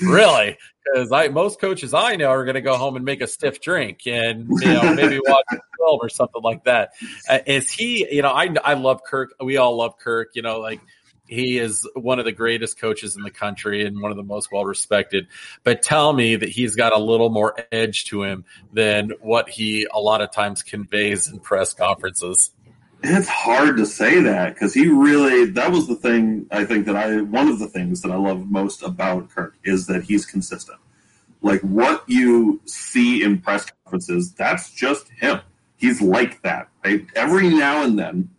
[0.00, 0.56] really?
[0.84, 3.60] Because I most coaches I know are going to go home and make a stiff
[3.60, 6.90] drink and you know maybe watch a film or something like that.
[7.28, 8.06] Uh, is he?
[8.10, 9.34] You know, I I love Kirk.
[9.42, 10.30] We all love Kirk.
[10.34, 10.80] You know, like
[11.26, 14.52] he is one of the greatest coaches in the country and one of the most
[14.52, 15.26] well respected.
[15.62, 19.86] But tell me that he's got a little more edge to him than what he
[19.92, 22.50] a lot of times conveys in press conferences.
[23.02, 26.96] It's hard to say that because he really that was the thing I think that
[26.96, 30.78] I one of the things that I love most about Kirk is that he's consistent.
[31.42, 35.40] Like what you see in press conferences, that's just him.
[35.76, 36.68] He's like that.
[36.82, 37.06] Right?
[37.14, 38.30] Every now and then,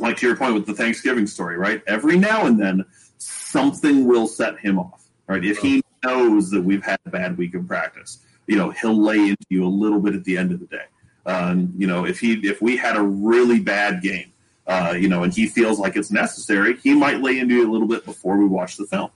[0.00, 1.82] like to your point with the Thanksgiving story, right?
[1.86, 2.84] Every now and then
[3.18, 5.02] something will set him off.
[5.28, 5.44] Right?
[5.44, 9.16] If he knows that we've had a bad week of practice, you know, he'll lay
[9.18, 10.84] into you a little bit at the end of the day.
[11.26, 14.32] Um, you know, if he if we had a really bad game,
[14.66, 17.70] uh, you know, and he feels like it's necessary, he might lay into you a
[17.70, 19.10] little bit before we watch the film.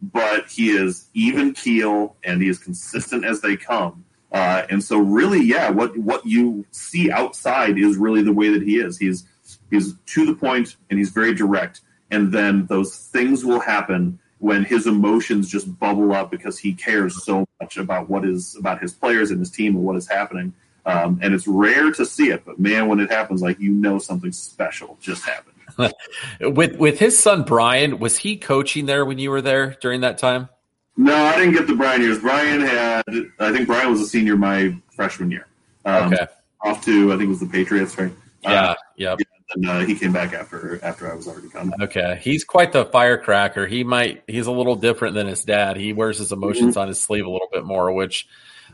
[0.00, 4.04] But he is even keel and he is consistent as they come.
[4.30, 8.62] Uh, and so, really, yeah, what what you see outside is really the way that
[8.62, 8.98] he is.
[8.98, 9.24] He's
[9.70, 11.80] he's to the point and he's very direct.
[12.10, 17.24] And then those things will happen when his emotions just bubble up because he cares
[17.24, 20.52] so much about what is about his players and his team and what is happening.
[20.86, 23.98] Um, and it's rare to see it, but man, when it happens, like you know
[23.98, 25.92] something special just happened.
[26.40, 30.16] with with his son Brian, was he coaching there when you were there during that
[30.16, 30.48] time?
[30.96, 32.18] No, I didn't get the Brian years.
[32.18, 33.04] Brian had,
[33.38, 35.46] I think Brian was a senior my freshman year.
[35.84, 36.26] Um, Okay.
[36.62, 38.10] Off to, I think it was the Patriots, right?
[38.42, 39.18] Yeah, Uh, yep.
[39.54, 41.72] And uh, he came back after after I was already gone.
[41.82, 43.66] Okay, he's quite the firecracker.
[43.66, 45.76] He might he's a little different than his dad.
[45.76, 46.80] He wears his emotions Mm-hmm.
[46.80, 48.28] on his sleeve a little bit more, which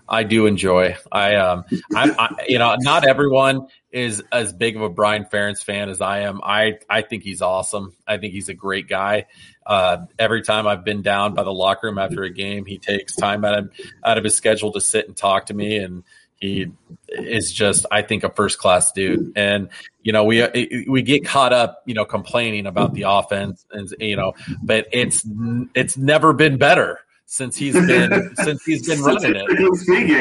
[0.09, 0.97] I do enjoy.
[1.11, 5.63] I um I, I you know not everyone is as big of a Brian Ferentz
[5.63, 6.41] fan as I am.
[6.43, 7.95] I I think he's awesome.
[8.07, 9.27] I think he's a great guy.
[9.65, 13.15] Uh, every time I've been down by the locker room after a game, he takes
[13.17, 13.73] time out of
[14.05, 16.03] out of his schedule to sit and talk to me and.
[16.45, 16.71] He
[17.09, 19.71] is just, I think, a first class dude, and
[20.03, 24.17] you know we we get caught up, you know, complaining about the offense, and you
[24.17, 25.27] know, but it's
[25.75, 30.21] it's never been better since he's been since he's been running it.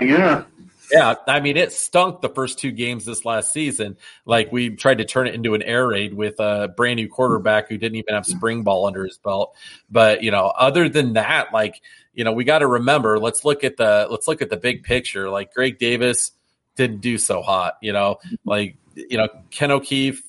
[0.00, 0.44] Yeah.
[0.92, 3.96] Yeah, I mean, it stunk the first two games this last season.
[4.26, 7.68] Like we tried to turn it into an air raid with a brand new quarterback
[7.68, 9.56] who didn't even have spring ball under his belt.
[9.90, 11.80] But you know, other than that, like
[12.12, 13.18] you know, we got to remember.
[13.18, 15.30] Let's look at the let's look at the big picture.
[15.30, 16.32] Like Greg Davis
[16.76, 17.78] didn't do so hot.
[17.80, 20.22] You know, like you know, Ken O'Keefe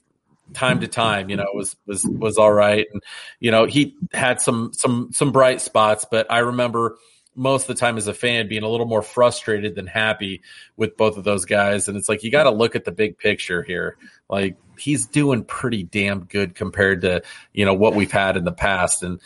[0.54, 3.04] time to time, you know, was was was all right, and
[3.39, 6.06] you know, he had some some some bright spots.
[6.10, 6.97] But I remember
[7.36, 10.41] most of the time as a fan being a little more frustrated than happy
[10.78, 11.88] with both of those guys.
[11.88, 13.98] And it's like, you got to look at the big picture here.
[14.30, 17.21] Like he's doing pretty damn good compared to,
[17.54, 19.04] you know, what we've had in the past.
[19.04, 19.19] And,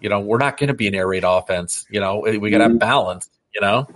[0.00, 1.86] you know, we're not going to be an air raid offense.
[1.90, 3.86] You know, we got to have balance, you know?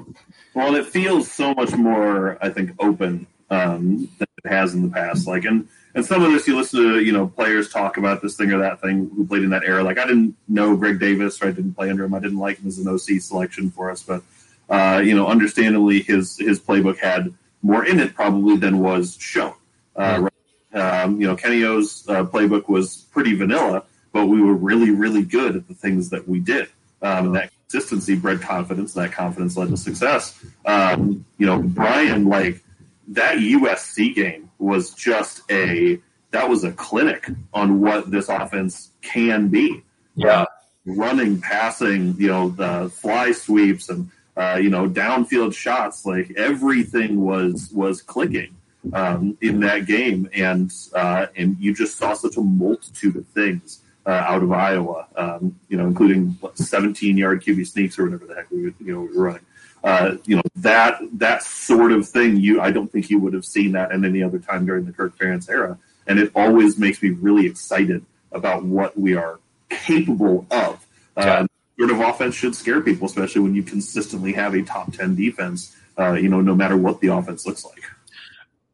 [0.55, 4.89] Well, it feels so much more, I think, open um, than it has in the
[4.89, 5.27] past.
[5.27, 8.37] Like, and and some of this you listen to you know players talk about this
[8.37, 9.83] thing or that thing who played in that era.
[9.83, 12.15] Like I didn't know Greg Davis, or I didn't play under him.
[12.15, 14.23] I didn't like him as an OC selection for us, but
[14.69, 17.33] uh, you know, understandably, his his playbook had
[17.63, 19.55] more in it probably than was shown.
[19.97, 20.29] Uh,
[20.75, 25.25] um, you know, Kenny O's uh, playbook was pretty vanilla, but we were really, really
[25.25, 26.69] good at the things that we did.
[27.01, 28.95] Um, and that consistency bred confidence.
[28.95, 30.45] And that confidence led to success.
[30.67, 32.63] Um, you know, Brian, like
[33.09, 39.49] that USC game was just a that was a clinic on what this offense can
[39.49, 39.83] be.
[40.15, 40.47] Yeah, uh,
[40.85, 46.07] running, passing, you know, the fly sweeps and uh, you know downfield shots.
[46.07, 48.57] Like everything was was clicking
[48.93, 53.83] um, in that game, and uh, and you just saw such a multitude of things.
[54.05, 58.37] Uh, out of Iowa, um, you know, including 17 yard QB sneaks or whatever the
[58.37, 59.43] heck we, you know, we were running.
[59.87, 62.37] Uh, you know that that sort of thing.
[62.37, 64.93] You, I don't think you would have seen that in any other time during the
[64.93, 69.39] Kirk Ferentz era, and it always makes me really excited about what we are
[69.71, 70.85] capable of.
[71.17, 71.47] Uh,
[71.79, 75.77] sort of offense should scare people, especially when you consistently have a top ten defense.
[75.97, 77.85] Uh, you know, no matter what the offense looks like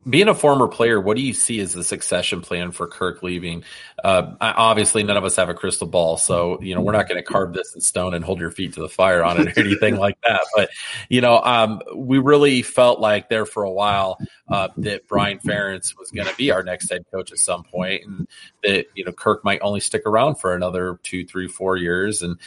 [0.09, 3.63] being a former player, what do you see as the succession plan for Kirk leaving?
[4.03, 7.23] Uh, obviously, none of us have a crystal ball, so you know we're not going
[7.23, 9.61] to carve this in stone and hold your feet to the fire on it or
[9.65, 10.41] anything like that.
[10.57, 10.71] But
[11.09, 15.97] you know, um, we really felt like there for a while uh, that Brian Ferentz
[15.97, 18.29] was going to be our next head coach at some point, and
[18.65, 22.23] that you know Kirk might only stick around for another two, three, four years.
[22.23, 22.39] And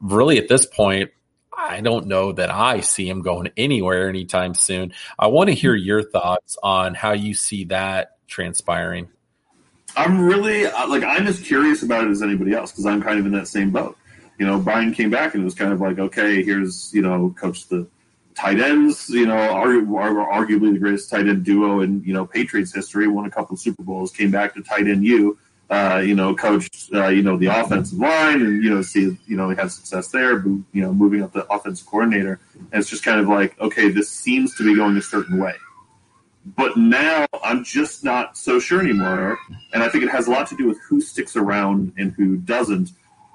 [0.00, 1.10] really, at this point,
[1.56, 4.92] I don't know that I see him going anywhere anytime soon.
[5.18, 9.08] I want to hear your thoughts on how you see that transpiring.
[9.96, 13.18] I'm really uh, like I'm as curious about it as anybody else because I'm kind
[13.18, 13.96] of in that same boat.
[14.38, 17.34] You know, Brian came back and it was kind of like, okay, here's you know,
[17.38, 17.86] coach the
[18.34, 19.08] tight ends.
[19.08, 23.06] You know, arguably the greatest tight end duo in you know Patriots history.
[23.06, 24.10] Won a couple Super Bowls.
[24.10, 25.38] Came back to tight end you
[25.70, 29.36] uh, you know, coached, uh, you know, the offensive line and, you know, see, you
[29.36, 32.38] know, he had success there, but, you know, moving up the offensive coordinator.
[32.54, 35.54] And it's just kind of like, okay, this seems to be going a certain way.
[36.44, 39.38] But now I'm just not so sure anymore.
[39.72, 42.36] And I think it has a lot to do with who sticks around and who
[42.36, 42.90] doesn't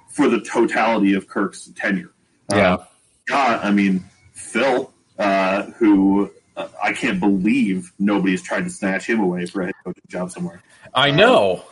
[0.10, 2.12] for the totality of Kirk's tenure.
[2.52, 2.76] Yeah.
[2.76, 2.86] Uh,
[3.28, 9.20] God, I mean, Phil, uh, who uh, I can't believe nobody's tried to snatch him
[9.20, 10.62] away for a head coaching job somewhere.
[10.94, 11.64] I know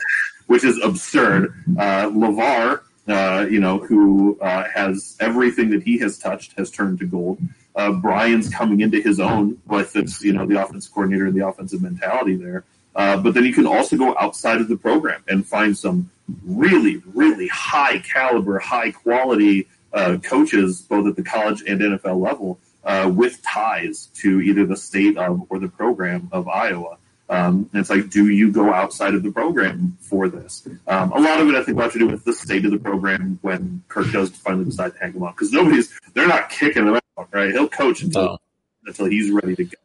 [0.48, 1.54] which is absurd.
[1.78, 7.00] Uh, LeVar, uh, you know, who uh, has everything that he has touched has turned
[7.00, 7.40] to gold.
[7.76, 11.48] Uh, Brian's coming into his own with its, you know, the offensive coordinator and the
[11.48, 12.64] offensive mentality there.
[12.96, 16.10] Uh, but then you can also go outside of the program and find some
[16.44, 22.60] really, really high caliber, high quality uh, coaches, both at the college and NFL level,
[22.84, 26.98] uh, with ties to either the state of or the program of Iowa.
[27.30, 30.68] Um, and it's like, do you go outside of the program for this?
[30.88, 32.72] Um, a lot of it, I think, will have to do with the state of
[32.72, 36.50] the program when Kirk does finally decide to hang him up because nobody's, they're not
[36.50, 37.52] kicking him out, right?
[37.52, 38.40] He'll coach until
[38.86, 39.78] until he's ready to go.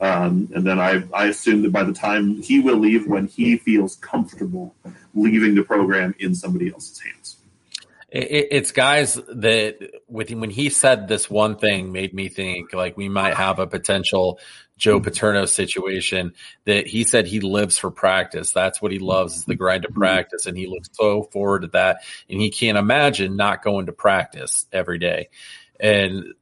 [0.00, 3.56] Um, and then I, I assume that by the time he will leave, when he
[3.56, 4.74] feels comfortable
[5.14, 7.36] leaving the program in somebody else's hands.
[8.10, 13.08] It's guys that with when he said this one thing made me think like we
[13.08, 14.40] might have a potential
[14.78, 16.32] Joe Paterno situation
[16.64, 18.52] that he said he lives for practice.
[18.52, 20.46] That's what he loves is the grind of practice.
[20.46, 21.98] And he looks so forward to that.
[22.30, 25.28] And he can't imagine not going to practice every day.
[25.80, 26.34] And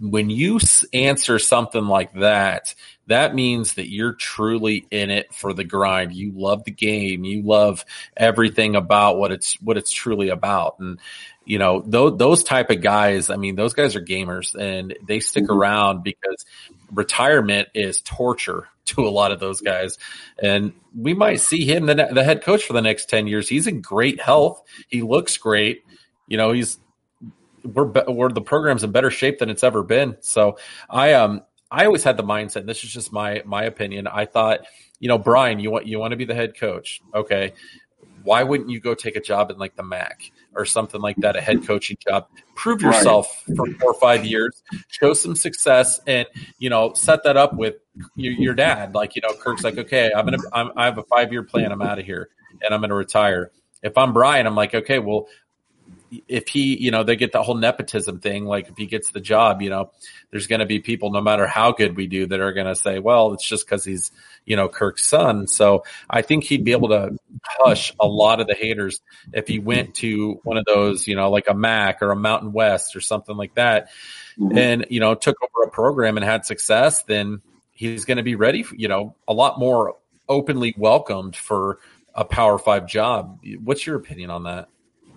[0.00, 0.60] when you
[0.92, 2.74] answer something like that,
[3.06, 6.12] that means that you're truly in it for the grind.
[6.12, 7.24] You love the game.
[7.24, 7.84] You love
[8.16, 10.78] everything about what it's what it's truly about.
[10.78, 10.98] And
[11.44, 13.30] you know those those type of guys.
[13.30, 15.58] I mean, those guys are gamers and they stick mm-hmm.
[15.58, 16.44] around because
[16.92, 19.98] retirement is torture to a lot of those guys.
[20.42, 23.48] And we might see him the, the head coach for the next ten years.
[23.48, 24.62] He's in great health.
[24.88, 25.84] He looks great.
[26.28, 26.78] You know, he's
[27.64, 30.16] we're we're the program's in better shape than it's ever been.
[30.20, 30.58] So
[30.90, 32.66] I um I always had the mindset.
[32.66, 34.06] This is just my my opinion.
[34.06, 34.60] I thought,
[35.00, 37.54] you know, Brian, you want you want to be the head coach, okay?
[38.24, 41.34] Why wouldn't you go take a job in like the MAC or something like that,
[41.34, 42.28] a head coaching job?
[42.54, 43.56] Prove yourself right.
[43.56, 47.76] for four or five years, show some success, and you know, set that up with
[48.14, 48.94] your, your dad.
[48.94, 51.72] Like, you know, Kirk's like, okay, I'm gonna, I'm, I have a five year plan.
[51.72, 52.28] I'm out of here,
[52.62, 53.50] and I'm gonna retire.
[53.82, 55.26] If I'm Brian, I'm like, okay, well,
[56.28, 58.44] if he, you know, they get the whole nepotism thing.
[58.44, 59.90] Like if he gets the job, you know,
[60.30, 62.74] there's going to be people, no matter how good we do, that are going to
[62.74, 64.10] say, well, it's just because he's,
[64.44, 65.46] you know, Kirk's son.
[65.46, 69.00] So I think he'd be able to hush a lot of the haters
[69.32, 72.52] if he went to one of those, you know, like a MAC or a Mountain
[72.52, 73.90] West or something like that,
[74.38, 74.58] mm-hmm.
[74.58, 77.02] and you know, took over a program and had success.
[77.04, 77.40] Then
[77.70, 79.96] he's going to be ready, for, you know, a lot more
[80.28, 81.78] openly welcomed for
[82.14, 83.40] a Power Five job.
[83.62, 84.68] What's your opinion on that?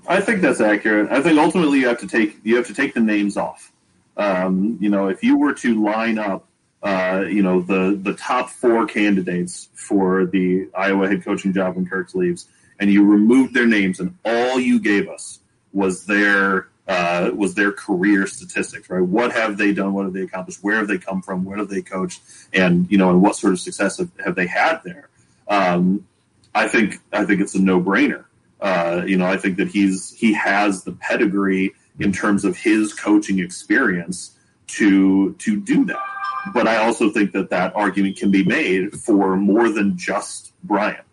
[0.08, 1.12] I think that's accurate.
[1.12, 3.72] I think ultimately you have to take you have to take the names off.
[4.18, 6.47] Um, you know, if you were to line up,
[6.84, 11.86] uh, you know, the the top four candidates for the Iowa head coaching job when
[11.86, 12.47] Kirk leaves,
[12.80, 15.39] and you removed their names, and all you gave us
[15.74, 19.01] was their uh, was their career statistics, right?
[19.01, 19.93] What have they done?
[19.93, 20.60] What have they accomplished?
[20.64, 21.43] Where have they come from?
[21.43, 22.22] Where have they coached?
[22.53, 25.10] And you know, and what sort of success have, have they had there?
[25.47, 26.08] Um,
[26.53, 28.26] I think I think it's a no brainer.
[28.66, 32.95] Uh, you know, I think that he's he has the pedigree in terms of his
[32.95, 34.36] coaching experience
[34.78, 36.03] to to do that.
[36.51, 41.03] But I also think that that argument can be made for more than just Brian.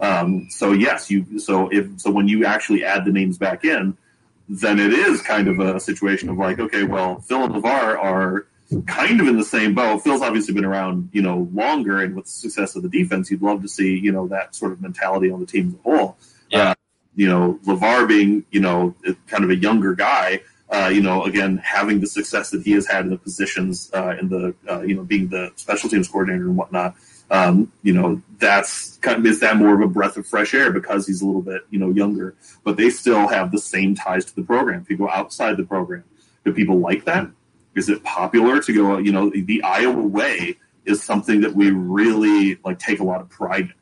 [0.00, 3.94] Um, so yes, you so if so when you actually add the names back in,
[4.48, 8.46] then it is kind of a situation of like, okay, well, Phil and LeVar are
[8.86, 10.02] kind of in the same boat.
[10.02, 13.42] Phil's obviously been around, you know, longer, and with the success of the defense, you'd
[13.42, 16.16] love to see, you know, that sort of mentality on the team as a whole.
[16.48, 16.70] Yeah.
[16.70, 16.74] Uh,
[17.14, 18.94] you know, LeVar being, you know,
[19.26, 20.40] kind of a younger guy,
[20.70, 24.16] uh, you know, again, having the success that he has had in the positions, uh,
[24.18, 26.94] in the, uh, you know, being the special teams coordinator and whatnot,
[27.30, 30.70] um, you know, that's kind of, is that more of a breath of fresh air
[30.72, 32.34] because he's a little bit, you know, younger,
[32.64, 34.82] but they still have the same ties to the program.
[34.82, 36.04] If you go outside the program,
[36.44, 37.28] do people like that?
[37.74, 42.58] Is it popular to go, you know, the Iowa way is something that we really
[42.64, 43.74] like take a lot of pride in.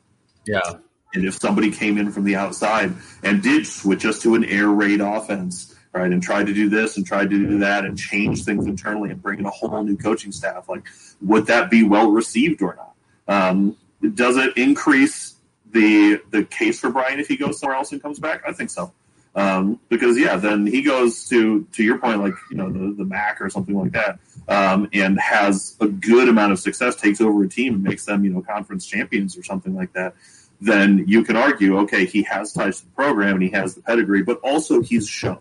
[0.45, 0.73] Yeah.
[1.13, 2.93] And if somebody came in from the outside
[3.23, 6.97] and did switch us to an air raid offense, right, and tried to do this
[6.97, 9.97] and tried to do that and change things internally and bring in a whole new
[9.97, 10.83] coaching staff, like
[11.21, 12.95] would that be well received or not?
[13.27, 13.77] Um,
[14.13, 15.35] does it increase
[15.71, 18.43] the the case for Brian if he goes somewhere else and comes back?
[18.47, 18.91] I think so.
[19.33, 23.05] Um, because yeah, then he goes to to your point, like you know the the
[23.05, 27.43] MAC or something like that, um, and has a good amount of success, takes over
[27.43, 30.15] a team and makes them you know conference champions or something like that
[30.61, 33.81] then you can argue, okay, he has ties to the program and he has the
[33.81, 35.39] pedigree, but also he's shown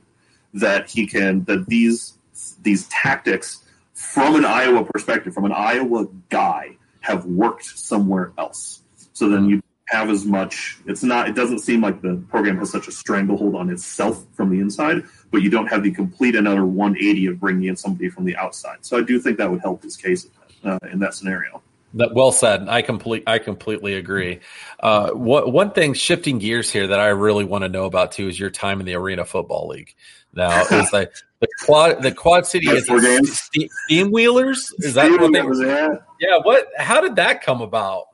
[0.54, 2.14] that he can that these
[2.62, 3.62] these tactics
[3.92, 8.80] from an Iowa perspective, from an Iowa guy, have worked somewhere else.
[9.12, 10.78] So then you have as much.
[10.86, 11.28] It's not.
[11.28, 15.02] It doesn't seem like the program has such a stranglehold on itself from the inside,
[15.30, 18.78] but you don't have the complete another 180 of bringing in somebody from the outside.
[18.80, 20.26] So I do think that would help his case
[20.64, 21.62] uh, in that scenario.
[21.94, 22.68] That well said.
[22.68, 23.24] I complete.
[23.26, 24.40] I completely agree.
[24.78, 28.28] Uh, what, one thing, shifting gears here, that I really want to know about too
[28.28, 29.94] is your time in the Arena Football League.
[30.32, 34.72] Now, is like the quad, the Quad City is steam, steam, wheelers.
[34.78, 35.42] Is that what they?
[35.42, 36.02] Was that?
[36.20, 36.38] Yeah.
[36.42, 36.68] What?
[36.76, 38.06] How did that come about?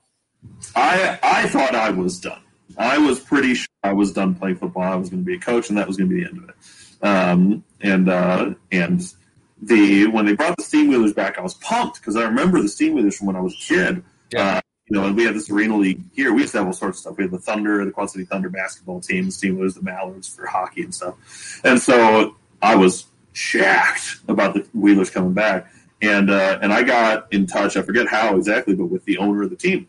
[0.75, 2.41] I I thought I was done.
[2.79, 4.83] I was pretty sure I was done playing football.
[4.83, 6.39] I was going to be a coach, and that was going to be the end
[6.39, 7.07] of it.
[7.07, 9.13] Um, and uh, and
[9.61, 13.15] the when they brought the Steamwheelers back, I was pumped because I remember the Steamwheelers
[13.15, 14.05] from when I was a kid.
[14.33, 14.57] Yeah.
[14.57, 16.33] Uh, you know, and we had this arena league here.
[16.33, 17.17] We used to have all sorts of stuff.
[17.17, 20.47] We had the Thunder, the Quad City Thunder basketball team, the Steelers, the Mallards for
[20.47, 21.61] hockey and stuff.
[21.65, 25.73] And so I was jacked about the Wheelers coming back.
[26.03, 27.77] And uh, and I got in touch.
[27.77, 29.89] I forget how exactly, but with the owner of the team.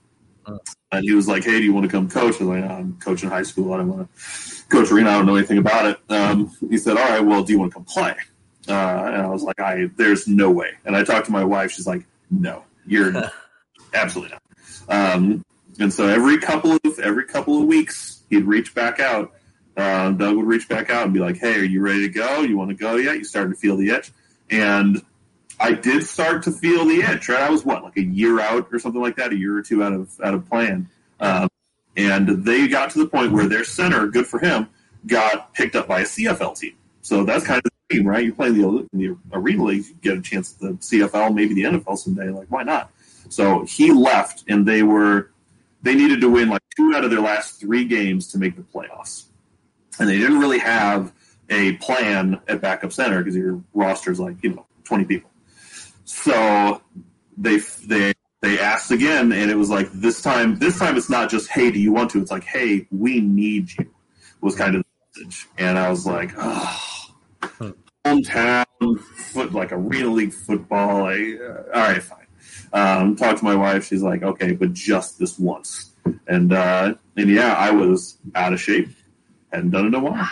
[0.92, 2.76] And he was like, "Hey, do you want to come coach?" I was like, no,
[2.76, 3.74] "I'm coaching high school.
[3.74, 5.10] I don't want to coach arena.
[5.10, 7.72] I don't know anything about it." Um, he said, "All right, well, do you want
[7.72, 8.16] to come play?"
[8.68, 10.72] Uh, and I was like, I there's no way.
[10.86, 11.72] And I talked to my wife.
[11.72, 13.14] She's like, No, you're
[13.94, 14.42] absolutely not.
[14.90, 15.44] Um,
[15.80, 19.34] and so every couple of every couple of weeks, he'd reach back out.
[19.76, 22.42] Uh, Doug would reach back out and be like, Hey, are you ready to go?
[22.42, 23.18] You want to go yet?
[23.18, 24.12] You starting to feel the itch?
[24.50, 25.02] And
[25.60, 27.30] I did start to feel the itch.
[27.30, 29.62] Right, I was what like a year out or something like that, a year or
[29.62, 30.90] two out of out of plan,
[31.20, 31.50] um,
[31.96, 34.68] and they got to the point where their center, good for him,
[35.06, 36.74] got picked up by a CFL team.
[37.02, 37.72] So that's kind of
[38.04, 38.26] right?
[38.26, 41.64] You're playing the, the arena league, you get a chance at the CFL, maybe the
[41.64, 42.30] NFL someday.
[42.30, 42.92] Like, why not?
[43.30, 45.32] So he left, and they were
[45.82, 48.62] they needed to win like two out of their last three games to make the
[48.62, 49.26] playoffs,
[50.00, 51.14] and they didn't really have
[51.50, 55.30] a plan at backup center because your roster's like you know 20 people.
[56.06, 56.82] So
[57.38, 60.58] they they they asked again, and it was like this time.
[60.60, 62.22] This time, it's not just hey, do you want to?
[62.22, 63.92] It's like hey, we need you.
[64.42, 66.87] Was kind of the message, and I was like, oh,
[68.08, 71.04] hometown foot like a real league football.
[71.04, 72.28] Like, uh, all right, fine.
[72.74, 73.86] Um, talked to my wife.
[73.86, 75.92] She's like, okay, but just this once.
[76.28, 78.90] And uh, and yeah, I was out of shape.
[79.52, 80.30] Hadn't done it in a while.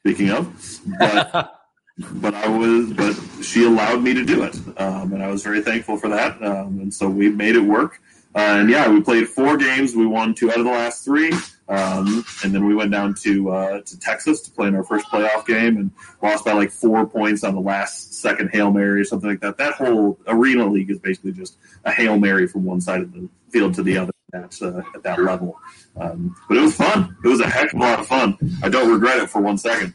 [0.00, 1.52] Speaking of, but
[2.12, 5.62] but I was, but she allowed me to do it, um, and I was very
[5.62, 6.42] thankful for that.
[6.42, 8.00] Um, and so we made it work.
[8.34, 9.96] Uh, and yeah, we played four games.
[9.96, 11.32] We won two out of the last three,
[11.68, 15.06] um, and then we went down to uh, to Texas to play in our first
[15.06, 15.90] playoff game and
[16.22, 19.58] lost by like four points on the last second hail mary or something like that.
[19.58, 23.28] That whole arena league is basically just a hail mary from one side of the
[23.50, 25.58] field to the other at uh, at that level.
[25.96, 27.16] Um, but it was fun.
[27.24, 28.36] It was a heck of a lot of fun.
[28.62, 29.94] I don't regret it for one second.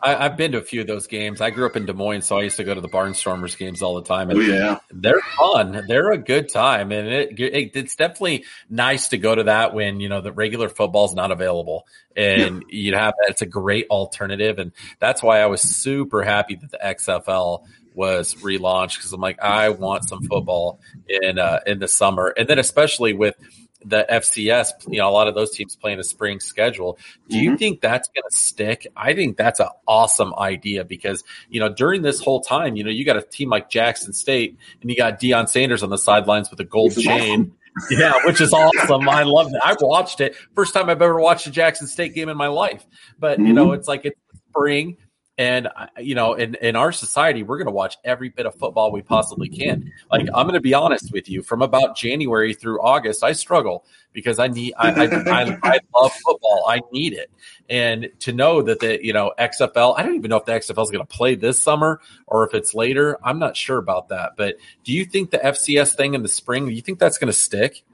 [0.00, 1.40] I, have been to a few of those games.
[1.40, 3.82] I grew up in Des Moines, so I used to go to the Barnstormers games
[3.82, 4.30] all the time.
[4.30, 4.78] And oh, yeah.
[4.90, 5.84] They're fun.
[5.86, 6.92] They're a good time.
[6.92, 10.68] And it, it, it's definitely nice to go to that when, you know, the regular
[10.68, 11.86] football's not available.
[12.16, 12.78] And yeah.
[12.78, 13.30] you have that.
[13.30, 14.58] It's a great alternative.
[14.58, 17.64] And that's why I was super happy that the XFL
[17.94, 22.48] was relaunched because I'm like, I want some football in uh, in the summer, and
[22.48, 23.36] then especially with
[23.84, 26.98] the FCS, you know, a lot of those teams playing a spring schedule.
[27.28, 27.56] Do you mm-hmm.
[27.56, 28.86] think that's going to stick?
[28.96, 32.90] I think that's an awesome idea because, you know, during this whole time, you know,
[32.90, 36.50] you got a team like Jackson State and you got Deion Sanders on the sidelines
[36.50, 37.40] with a gold chain.
[37.40, 37.56] Awesome.
[37.90, 39.08] Yeah, which is awesome.
[39.08, 39.60] I love it.
[39.64, 40.36] I watched it.
[40.54, 42.84] First time I've ever watched a Jackson State game in my life.
[43.18, 43.46] But, mm-hmm.
[43.46, 44.18] you know, it's like it's
[44.50, 44.98] spring.
[45.38, 45.68] And
[45.98, 49.00] you know, in, in our society, we're going to watch every bit of football we
[49.00, 49.90] possibly can.
[50.10, 53.86] Like I'm going to be honest with you, from about January through August, I struggle
[54.12, 56.66] because I need I, I, I, I love football.
[56.68, 57.30] I need it,
[57.70, 60.82] and to know that the you know XFL, I don't even know if the XFL
[60.82, 63.18] is going to play this summer or if it's later.
[63.24, 64.32] I'm not sure about that.
[64.36, 66.66] But do you think the FCS thing in the spring?
[66.66, 67.84] Do you think that's going to stick?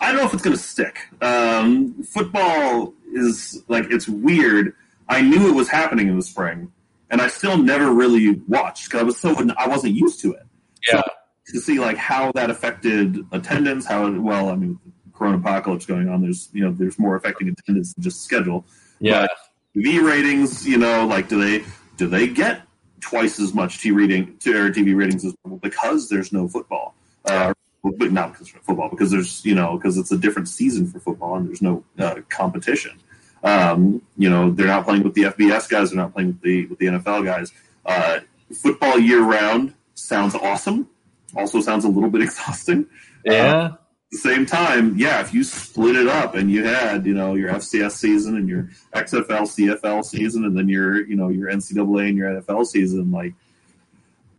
[0.00, 1.00] I don't know if it's going to stick.
[1.22, 4.74] Um, football is like it's weird
[5.08, 6.72] I knew it was happening in the spring,
[7.10, 10.46] and I still never really watched because I was so I wasn't used to it.
[10.86, 11.02] Yeah.
[11.46, 14.78] So to see like how that affected attendance, how well, I mean,
[15.14, 16.22] Corona apocalypse going on.
[16.22, 18.64] There's you know there's more affecting attendance than just schedule.
[19.00, 19.26] Yeah.
[19.74, 21.64] But TV ratings, you know, like do they
[21.96, 22.62] do they get
[23.00, 26.94] twice as much TV rating to TV ratings as well because there's no football.
[27.24, 27.52] Uh,
[27.82, 31.00] but not because of football, because there's you know because it's a different season for
[31.00, 32.98] football and there's no uh, competition.
[33.42, 35.90] Um, you know, they're not playing with the FBS guys.
[35.90, 37.52] They're not playing with the with the NFL guys.
[37.84, 38.20] Uh,
[38.52, 40.88] football year round sounds awesome.
[41.36, 42.86] Also sounds a little bit exhausting.
[43.24, 43.32] Yeah.
[43.32, 47.12] Uh, at the same time, yeah, if you split it up and you had, you
[47.12, 51.50] know, your FCS season and your XFL, CFL season, and then your, you know, your
[51.50, 53.34] NCAA and your NFL season, like,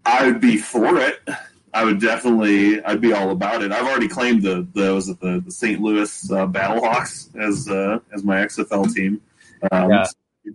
[0.03, 1.19] I would be for it.
[1.73, 3.71] I would definitely, I'd be all about it.
[3.71, 5.79] I've already claimed the, the was it the, the St.
[5.79, 9.21] Louis uh, Battlehawks as uh, as my XFL team.
[9.71, 10.05] Um, yeah.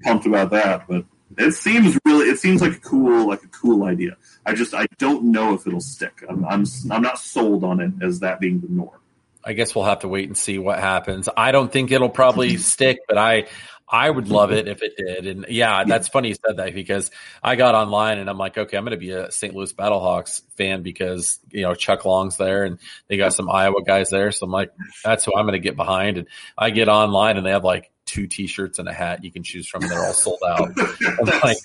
[0.03, 1.05] pumped about that, but
[1.37, 4.17] it seems really, it seems like a cool, like a cool idea.
[4.47, 6.23] I just, I don't know if it'll stick.
[6.29, 8.99] I'm, I'm, I'm not sold on it as that being the norm.
[9.45, 11.29] I guess we'll have to wait and see what happens.
[11.37, 13.47] I don't think it'll probably stick, but I,
[13.89, 15.27] I would love it if it did.
[15.27, 17.11] And yeah, that's funny you said that because
[17.43, 19.55] I got online and I'm like, okay, I'm going to be a St.
[19.55, 22.79] Louis Battlehawks fan because, you know, Chuck Long's there and
[23.09, 24.33] they got some Iowa guys there.
[24.33, 24.73] So I'm like,
[25.05, 26.19] that's who I'm going to get behind.
[26.19, 29.43] And I get online and they have like two t-shirts and a hat you can
[29.43, 30.71] choose from and they're all sold out.
[30.79, 31.59] I'm like,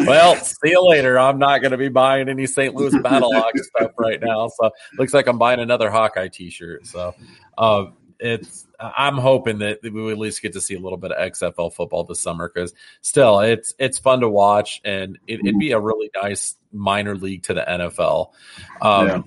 [0.00, 1.18] well, see you later.
[1.18, 2.74] I'm not going to be buying any St.
[2.74, 4.48] Louis Battlehawks stuff right now.
[4.48, 6.86] So looks like I'm buying another Hawkeye t-shirt.
[6.86, 7.14] So,
[7.58, 11.32] um, it's I'm hoping that we at least get to see a little bit of
[11.32, 15.72] XFL football this summer because still it's it's fun to watch and it, would be
[15.72, 18.32] a really nice minor league to the NFL.
[18.80, 19.22] Um, yeah.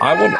[0.00, 0.38] I would.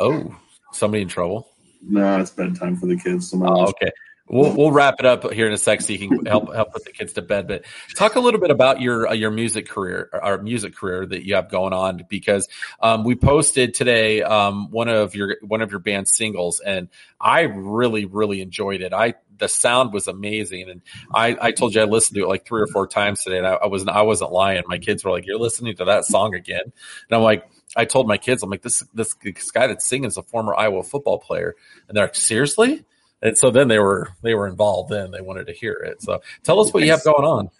[0.00, 0.36] Oh,
[0.72, 1.48] somebody in trouble?
[1.82, 3.32] No, it's bedtime for the kids.
[3.34, 3.90] Oh, okay.
[4.30, 6.84] We'll, we'll wrap it up here in a sec so you can help help put
[6.84, 7.48] the kids to bed.
[7.48, 7.64] But
[7.94, 11.34] talk a little bit about your uh, your music career, our music career that you
[11.34, 12.48] have going on, because
[12.80, 16.88] um, we posted today um, one of your one of your band singles, and
[17.20, 18.92] I really really enjoyed it.
[18.92, 20.82] I the sound was amazing, and
[21.14, 23.46] I, I told you I listened to it like three or four times today, and
[23.46, 24.62] I, I wasn't I wasn't lying.
[24.66, 27.48] My kids were like, "You're listening to that song again," and I'm like.
[27.76, 30.54] I told my kids, I'm like, this this, this guy that's singing is a former
[30.54, 31.54] Iowa football player,
[31.86, 32.82] and they're like, seriously?
[33.22, 35.10] And so then they were they were involved then.
[35.10, 36.02] They wanted to hear it.
[36.02, 37.50] So tell us what you have going on.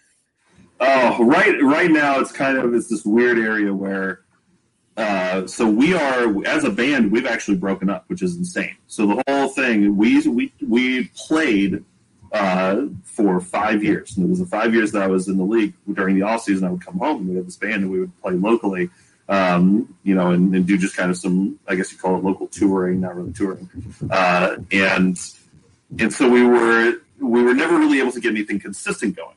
[0.79, 4.21] Oh right right now it's kind of it's this weird area where
[4.95, 8.75] uh, so we are as a band we've actually broken up which is insane.
[8.87, 11.83] So the whole thing we we we played
[12.31, 14.15] uh, for five years.
[14.15, 16.43] And it was the five years that i was in the league during the off
[16.43, 18.89] season i would come home and we had this band and we would play locally
[19.29, 22.23] um, you know, and, and, do just kind of some, I guess you call it
[22.23, 23.69] local touring, not really touring.
[24.09, 25.19] Uh, and
[25.97, 29.35] and so we were we were never really able to get anything consistent going.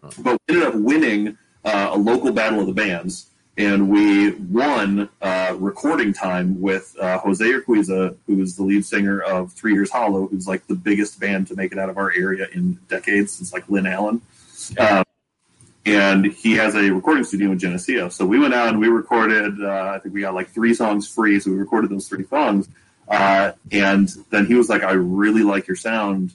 [0.00, 5.08] But we ended up winning uh, a local battle of the bands, and we won
[5.20, 9.90] uh, recording time with uh, Jose Urquiza, who is the lead singer of Three Years
[9.90, 13.32] Hollow, who's like the biggest band to make it out of our area in decades
[13.32, 14.22] since like Lynn Allen.
[14.78, 15.04] Um,
[15.86, 18.10] and he has a recording studio in Geneseo.
[18.10, 19.62] So we went out and we recorded.
[19.62, 22.68] Uh, I think we got like three songs free, so we recorded those three songs
[23.10, 26.32] uh, and then he was like, I really like your sound.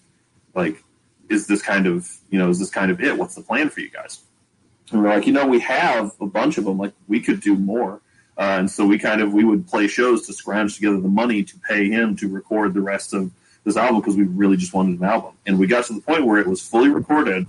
[0.53, 0.83] Like,
[1.29, 3.17] is this kind of, you know, is this kind of it?
[3.17, 4.21] What's the plan for you guys?
[4.91, 6.77] And we're like, you know, we have a bunch of them.
[6.77, 8.01] Like, we could do more.
[8.37, 11.43] Uh, and so we kind of, we would play shows to scrounge together the money
[11.43, 13.31] to pay him to record the rest of
[13.63, 15.31] this album because we really just wanted an album.
[15.45, 17.47] And we got to the point where it was fully recorded.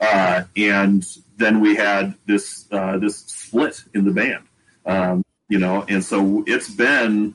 [0.00, 1.04] Uh, and
[1.36, 4.44] then we had this, uh, this split in the band.
[4.86, 7.34] Um, you know, and so it's been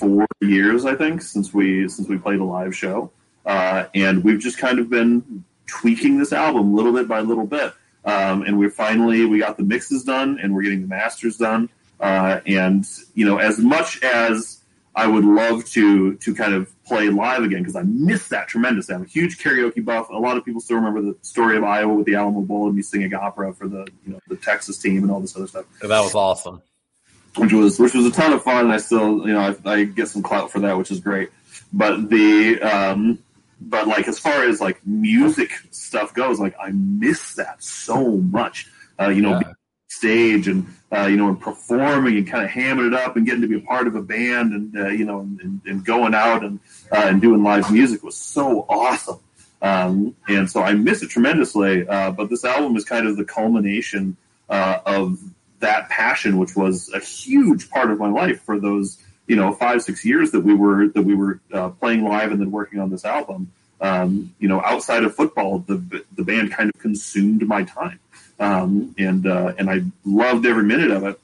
[0.00, 3.12] four years, I think, since we since we played a live show,
[3.44, 7.72] uh, and we've just kind of been tweaking this album little bit by little bit.
[8.04, 11.68] Um, and we're finally we got the mixes done, and we're getting the masters done.
[12.00, 14.62] Uh, and you know, as much as
[14.96, 18.94] I would love to to kind of play live again because I miss that tremendously.
[18.94, 20.08] I'm a huge karaoke buff.
[20.08, 22.74] A lot of people still remember the story of Iowa with the Alamo Bowl and
[22.74, 25.66] me singing opera for the you know the Texas team and all this other stuff.
[25.82, 26.62] That was awesome
[27.36, 28.66] which was which was a ton of fun.
[28.66, 31.30] And I still, you know, I, I get some clout for that, which is great.
[31.72, 33.18] But the um,
[33.60, 38.68] but like as far as like music stuff goes, like I miss that so much.
[38.98, 39.52] Uh, you know, yeah.
[39.88, 43.42] stage and uh, you know, and performing and kind of hamming it up and getting
[43.42, 46.44] to be a part of a band and uh, you know, and, and, going out
[46.44, 46.58] and
[46.92, 49.20] uh, and doing live music was so awesome.
[49.62, 51.86] Um, and so I miss it tremendously.
[51.86, 54.16] Uh, but this album is kind of the culmination
[54.48, 55.18] uh, of
[55.60, 59.80] that passion, which was a huge part of my life for those you know five
[59.82, 62.90] six years that we were that we were uh, playing live and then working on
[62.90, 63.52] this album.
[63.80, 68.00] Um, you know, outside of football, the the band kind of consumed my time,
[68.38, 71.20] um, and uh, and I loved every minute of it.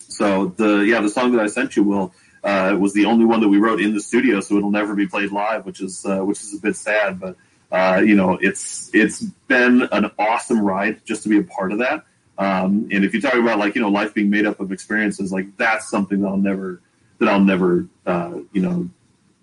[0.00, 2.12] So the yeah, the song that I sent you will
[2.42, 5.06] uh, was the only one that we wrote in the studio, so it'll never be
[5.06, 7.18] played live, which is uh, which is a bit sad.
[7.18, 7.36] But
[7.72, 11.78] uh, you know, it's it's been an awesome ride just to be a part of
[11.78, 12.04] that.
[12.36, 15.32] Um, and if you talk about like you know life being made up of experiences,
[15.32, 16.80] like that's something that I'll never
[17.18, 18.90] that I'll never uh, you know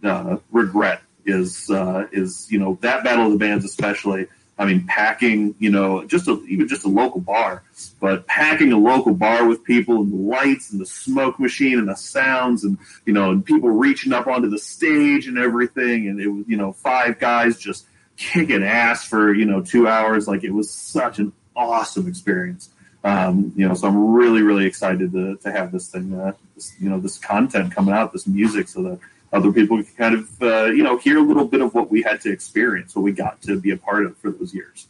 [0.04, 4.28] uh, regret is uh, is you know that battle of the bands especially.
[4.58, 7.64] I mean, packing you know just a, even just a local bar,
[8.00, 11.88] but packing a local bar with people and the lights and the smoke machine and
[11.88, 16.20] the sounds and you know and people reaching up onto the stage and everything, and
[16.20, 17.86] it was you know five guys just
[18.18, 20.28] kicking ass for you know two hours.
[20.28, 22.70] Like it was such an awesome experience.
[23.04, 26.76] Um, you know, so I'm really, really excited to, to have this thing, uh, this,
[26.80, 29.00] you know, this content coming out, this music, so that
[29.34, 32.04] other people can kind of, uh, you know, hear a little bit of what we
[32.04, 34.88] had to experience, what we got to be a part of for those years.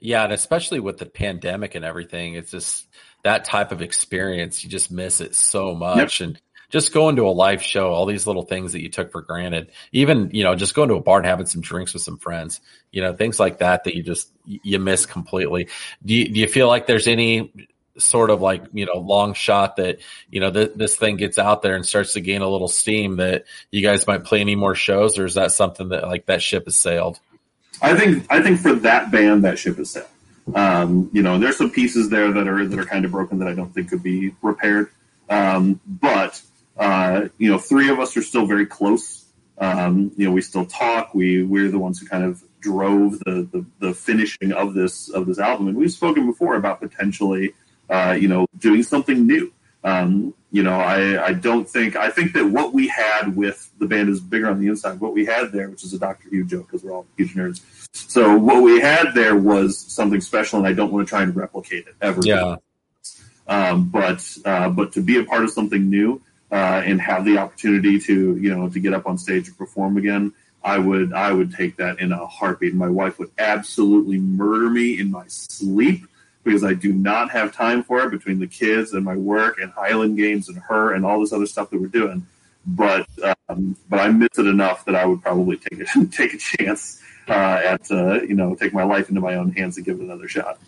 [0.00, 2.86] Yeah, and especially with the pandemic and everything, it's just
[3.22, 4.64] that type of experience.
[4.64, 6.28] You just miss it so much, yep.
[6.28, 6.40] and
[6.70, 9.70] just going to a live show, all these little things that you took for granted,
[9.92, 12.60] even, you know, just going to a bar and having some drinks with some friends,
[12.90, 15.68] you know, things like that, that you just, you miss completely.
[16.04, 17.52] Do you, do you feel like there's any
[17.98, 20.00] sort of like, you know, long shot that,
[20.30, 23.16] you know, th- this thing gets out there and starts to gain a little steam
[23.16, 26.42] that you guys might play any more shows or is that something that like that
[26.42, 27.18] ship has sailed?
[27.80, 30.08] I think, I think for that band, that ship has sailed.
[30.54, 33.48] Um, you know, there's some pieces there that are, that are kind of broken that
[33.48, 34.90] I don't think could be repaired.
[35.28, 36.40] Um, but
[36.78, 39.24] uh, you know, three of us are still very close.
[39.58, 41.14] Um, you know, we still talk.
[41.14, 45.26] We we're the ones who kind of drove the, the, the finishing of this of
[45.26, 47.54] this album, and we've spoken before about potentially,
[47.88, 49.52] uh, you know, doing something new.
[49.84, 53.86] Um, you know, I, I don't think I think that what we had with the
[53.86, 55.00] band is bigger on the inside.
[55.00, 57.60] What we had there, which is a Doctor Who joke, because we're all huge nerds.
[57.92, 61.34] So what we had there was something special, and I don't want to try and
[61.34, 62.20] replicate it ever.
[62.22, 62.56] Yeah.
[63.48, 66.20] Um, but uh, but to be a part of something new
[66.52, 69.96] uh, and have the opportunity to you know to get up on stage and perform
[69.96, 70.32] again,
[70.62, 72.74] I would I would take that in a heartbeat.
[72.74, 76.06] My wife would absolutely murder me in my sleep
[76.44, 79.72] because I do not have time for it between the kids and my work and
[79.72, 82.26] Highland games and her and all this other stuff that we're doing.
[82.66, 83.06] But
[83.48, 87.02] um, but I miss it enough that I would probably take it take a chance
[87.28, 90.02] uh, at uh, you know take my life into my own hands and give it
[90.02, 90.58] another shot.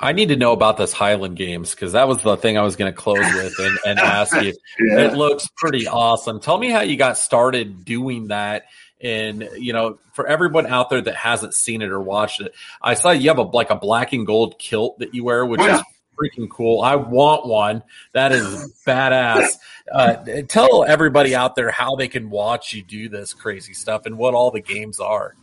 [0.00, 2.76] I need to know about this Highland Games because that was the thing I was
[2.76, 4.54] going to close with and, and ask you.
[4.80, 5.00] Yeah.
[5.00, 6.40] It looks pretty awesome.
[6.40, 8.64] Tell me how you got started doing that.
[9.00, 12.94] And you know, for everyone out there that hasn't seen it or watched it, I
[12.94, 15.66] saw you have a like a black and gold kilt that you wear, which Oh,
[15.66, 15.76] yeah.
[15.76, 15.82] is
[16.20, 16.80] freaking cool.
[16.80, 17.82] I want one.
[18.12, 19.48] That is badass.
[19.90, 24.18] Uh, tell everybody out there how they can watch you do this crazy stuff and
[24.18, 25.34] what all the games are.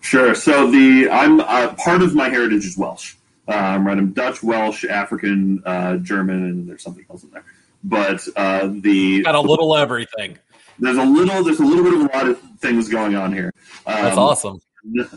[0.00, 0.34] Sure.
[0.34, 3.14] So the I'm uh, part of my heritage is Welsh.
[3.48, 7.44] Um, I'm Dutch, Welsh, African, uh, German, and there's something else in there.
[7.84, 10.38] But uh, the Got a little everything.
[10.78, 13.52] there's a little there's a little bit of a lot of things going on here.
[13.86, 14.60] Um, That's awesome.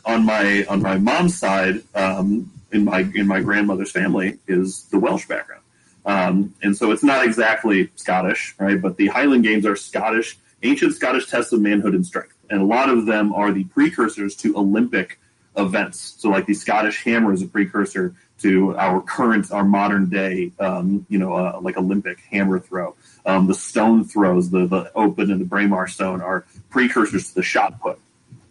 [0.06, 5.00] On my on my mom's side, um, in my in my grandmother's family is the
[5.00, 5.64] Welsh background,
[6.06, 8.80] um, and so it's not exactly Scottish, right?
[8.80, 12.66] But the Highland Games are Scottish, ancient Scottish tests of manhood and strength, and a
[12.66, 15.20] lot of them are the precursors to Olympic
[15.60, 16.16] events.
[16.18, 21.06] So, like the Scottish Hammer is a precursor to our current, our modern day, um,
[21.10, 22.96] you know, uh, like Olympic hammer throw.
[23.26, 27.44] Um, the stone throws, the the open and the Braemar stone, are precursors to the
[27.44, 28.00] shot put.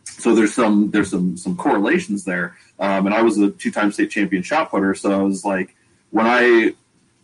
[0.04, 2.56] So there's some there's some some correlations there.
[2.78, 5.74] Um, and I was a two time state champion shot putter, so I was like,
[6.10, 6.74] when I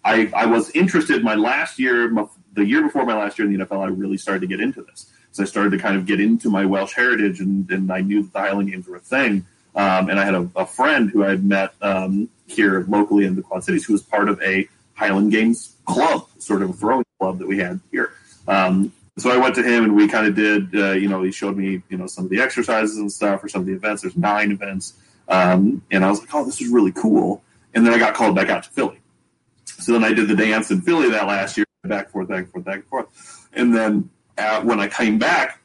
[0.04, 3.56] I, I was interested my last year, my, the year before my last year in
[3.56, 5.10] the NFL, I really started to get into this.
[5.32, 8.22] So I started to kind of get into my Welsh heritage, and, and I knew
[8.22, 9.46] that the Highland Games were a thing.
[9.76, 13.34] Um, and I had a, a friend who I had met um, here locally in
[13.34, 17.04] the Quad Cities who was part of a Highland Games club, sort of a throwing
[17.18, 18.12] club that we had here.
[18.46, 21.30] Um, so I went to him and we kind of did, uh, you know, he
[21.30, 24.02] showed me, you know, some of the exercises and stuff or some of the events.
[24.02, 24.94] There's nine events.
[25.28, 27.42] Um, and I was like, oh, this is really cool.
[27.74, 29.00] And then I got called back out to Philly.
[29.64, 32.64] So then I did the dance in Philly that last year, back forth, back forth,
[32.64, 33.48] back forth.
[33.52, 35.60] And then uh, when I came back,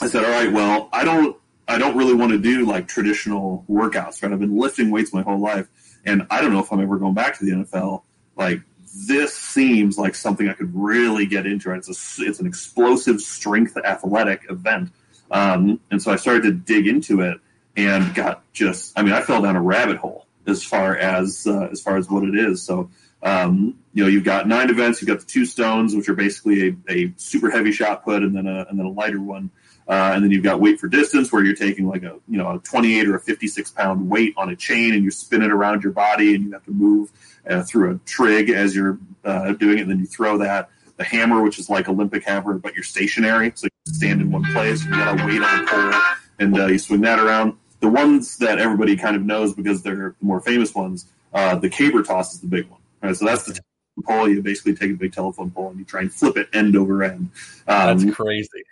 [0.00, 1.36] I said, all right, well, I don't,
[1.68, 4.32] I don't really want to do like traditional workouts, right?
[4.32, 5.68] I've been lifting weights my whole life,
[6.04, 8.02] and I don't know if I'm ever going back to the NFL.
[8.36, 8.60] Like
[9.08, 11.70] this seems like something I could really get into.
[11.70, 11.78] Right?
[11.78, 14.90] It's a, it's an explosive strength athletic event,
[15.30, 17.38] um, and so I started to dig into it
[17.76, 18.98] and got just.
[18.98, 22.10] I mean, I fell down a rabbit hole as far as uh, as far as
[22.10, 22.62] what it is.
[22.62, 22.90] So
[23.22, 25.00] um, you know, you've got nine events.
[25.00, 28.34] You've got the two stones, which are basically a, a super heavy shot put, and
[28.34, 29.50] then a and then a lighter one.
[29.92, 32.54] Uh, and then you've got weight for distance, where you're taking like a you know
[32.54, 35.82] a 28 or a 56 pound weight on a chain, and you spin it around
[35.82, 37.12] your body, and you have to move
[37.46, 39.82] uh, through a trig as you're uh, doing it.
[39.82, 40.70] And then you throw that.
[40.96, 44.44] The hammer, which is like Olympic hammer, but you're stationary, so you stand in one
[44.54, 44.82] place.
[44.82, 46.00] You got a weight on a pole,
[46.38, 47.58] and uh, you swing that around.
[47.80, 51.68] The ones that everybody kind of knows because they're the more famous ones, uh, the
[51.68, 52.80] caber toss is the big one.
[53.02, 53.14] Right?
[53.14, 53.60] So that's the
[54.06, 54.26] pole.
[54.26, 57.02] You basically take a big telephone pole and you try and flip it end over
[57.02, 57.28] end.
[57.68, 58.64] Um, That's crazy.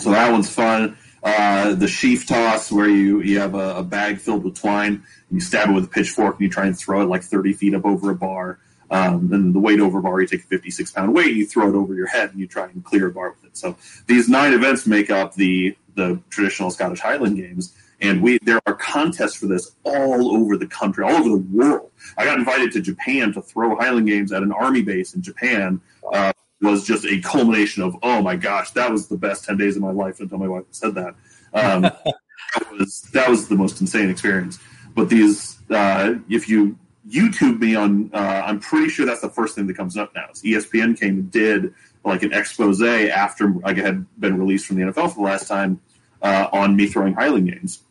[0.00, 0.96] So that one's fun.
[1.22, 5.04] Uh, the sheaf toss, where you, you have a, a bag filled with twine, and
[5.30, 7.74] you stab it with a pitchfork, and you try and throw it like 30 feet
[7.74, 8.58] up over a bar.
[8.90, 11.68] Um, then the weight over bar, you take a 56 pound weight, and you throw
[11.68, 13.56] it over your head, and you try and clear a bar with it.
[13.56, 13.76] So
[14.06, 18.74] these nine events make up the the traditional Scottish Highland Games, and we there are
[18.74, 21.90] contests for this all over the country, all over the world.
[22.16, 25.80] I got invited to Japan to throw Highland Games at an army base in Japan.
[26.12, 29.76] Uh, was just a culmination of oh my gosh, that was the best ten days
[29.76, 31.14] of my life until my wife said that.
[31.52, 31.82] Um,
[32.54, 34.58] that was that was the most insane experience.
[34.94, 39.54] But these, uh, if you YouTube me on, uh, I'm pretty sure that's the first
[39.54, 40.26] thing that comes up now.
[40.32, 44.76] Is E ESPN came and did like an expose after I had been released from
[44.76, 45.80] the NFL for the last time
[46.22, 47.82] uh, on me throwing Highland games,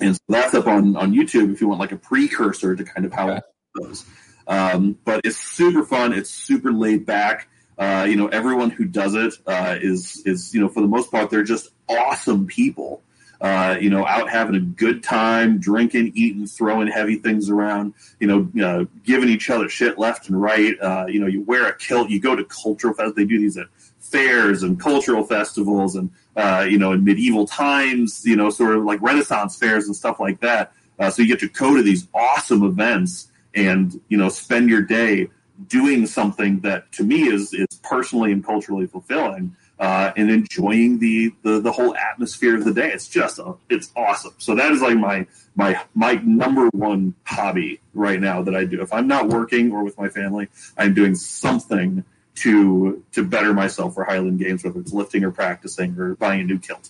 [0.00, 3.06] and so that's up on on YouTube if you want like a precursor to kind
[3.06, 3.42] of how it
[3.78, 4.04] goes.
[4.46, 6.12] Um, but it's super fun.
[6.12, 7.48] It's super laid back.
[7.80, 11.10] Uh, you know, everyone who does it uh, is is you know for the most
[11.10, 13.02] part they're just awesome people.
[13.40, 17.94] Uh, you know, out having a good time, drinking, eating, throwing heavy things around.
[18.18, 20.78] You know, uh, giving each other shit left and right.
[20.78, 22.10] Uh, you know, you wear a kilt.
[22.10, 23.16] You go to cultural fest.
[23.16, 23.68] They do these at
[23.98, 26.10] fairs and cultural festivals, and
[26.70, 28.26] you know, in medieval times.
[28.26, 30.74] You know, sort of like Renaissance fairs and stuff like that.
[31.10, 35.28] So you get to go to these awesome events and you know spend your day
[35.68, 41.32] doing something that to me is is personally and culturally fulfilling uh, and enjoying the,
[41.42, 42.92] the the whole atmosphere of the day.
[42.92, 44.34] It's just a, it's awesome.
[44.38, 45.26] So that is like my
[45.56, 48.80] my my number one hobby right now that I do.
[48.80, 52.04] If I'm not working or with my family, I'm doing something
[52.36, 56.44] to to better myself for Highland Games, whether it's lifting or practicing or buying a
[56.44, 56.88] new kilt.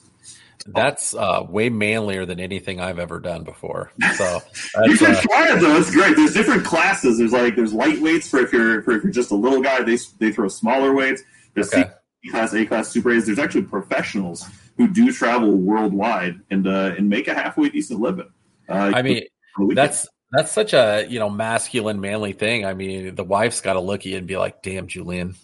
[0.66, 3.92] That's uh, way manlier than anything I've ever done before.
[4.16, 4.40] So
[4.84, 5.76] you should uh, try it though.
[5.76, 6.16] It's great.
[6.16, 7.18] There's different classes.
[7.18, 9.82] There's like there's light weights for if you're for if you're just a little guy.
[9.82, 11.22] They they throw smaller weights.
[11.54, 11.90] There's Okay.
[12.24, 13.26] C class, A class, Super A's.
[13.26, 14.46] There's actually professionals
[14.76, 18.30] who do travel worldwide and uh, and make a halfway decent living.
[18.68, 19.22] Uh, I mean, on
[19.58, 19.78] the weekend.
[19.78, 22.64] that's that's such a you know masculine, manly thing.
[22.64, 25.34] I mean, the wife's got to look at you and be like, "Damn, Julian,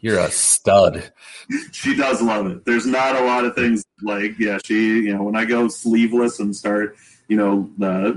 [0.00, 1.12] you're a stud."
[1.72, 2.64] she does love it.
[2.64, 4.58] There's not a lot of things like yeah.
[4.64, 6.96] She you know when I go sleeveless and start
[7.28, 8.12] you know uh,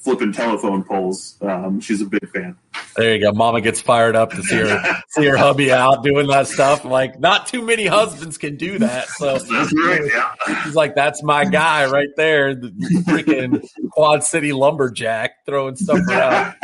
[0.00, 2.56] flipping telephone poles, um, she's a big fan.
[2.96, 3.32] There you go.
[3.32, 6.84] Mama gets fired up to see her see her hubby out doing that stuff.
[6.84, 9.08] Like, not too many husbands can do that.
[9.08, 10.02] So That's right.
[10.12, 10.62] Yeah.
[10.64, 12.68] She's like, that's my guy right there, the
[13.06, 16.54] freaking Quad City lumberjack throwing stuff around.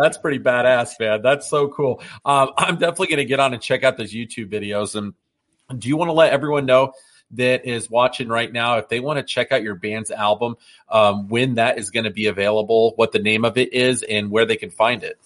[0.00, 1.22] That's pretty badass, man.
[1.22, 2.02] That's so cool.
[2.24, 4.94] Um, I'm definitely going to get on and check out those YouTube videos.
[4.94, 5.14] And
[5.78, 6.92] do you want to let everyone know
[7.32, 10.56] that is watching right now if they want to check out your band's album,
[10.88, 14.30] um, when that is going to be available, what the name of it is, and
[14.30, 15.18] where they can find it?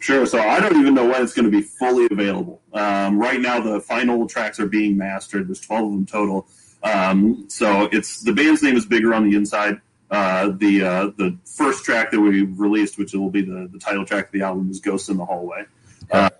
[0.00, 0.24] Sure.
[0.26, 2.62] So I don't even know when it's going to be fully available.
[2.72, 5.48] Um, right now, the final tracks are being mastered.
[5.48, 6.48] There's 12 of them total.
[6.82, 9.80] Um, so it's the band's name is bigger on the inside.
[10.10, 14.04] Uh, the uh, the first track that we released, which will be the, the title
[14.04, 15.66] track of the album, is "Ghosts in the Hallway,"
[16.10, 16.30] uh,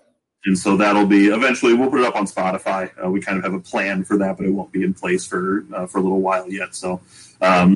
[0.45, 2.91] and so that'll be eventually we'll put it up on Spotify.
[3.01, 5.25] Uh, we kind of have a plan for that, but it won't be in place
[5.25, 6.75] for uh, for a little while yet.
[6.75, 6.99] So
[7.41, 7.75] um,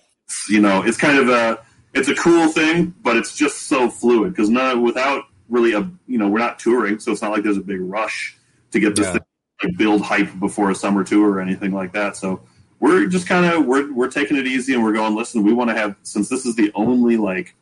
[0.49, 4.33] you know, it's kind of a it's a cool thing, but it's just so fluid
[4.33, 7.55] because none without really a you know we're not touring, so it's not like there's
[7.57, 8.35] a big rush
[8.71, 9.13] to get this Yeah.
[9.13, 9.21] thing
[9.63, 12.17] like build hype before a summer tour or anything like that.
[12.17, 12.41] So
[12.86, 15.15] we're just kind of we're we're taking it easy and we're going.
[15.15, 17.55] Listen, we want to have since this is the only like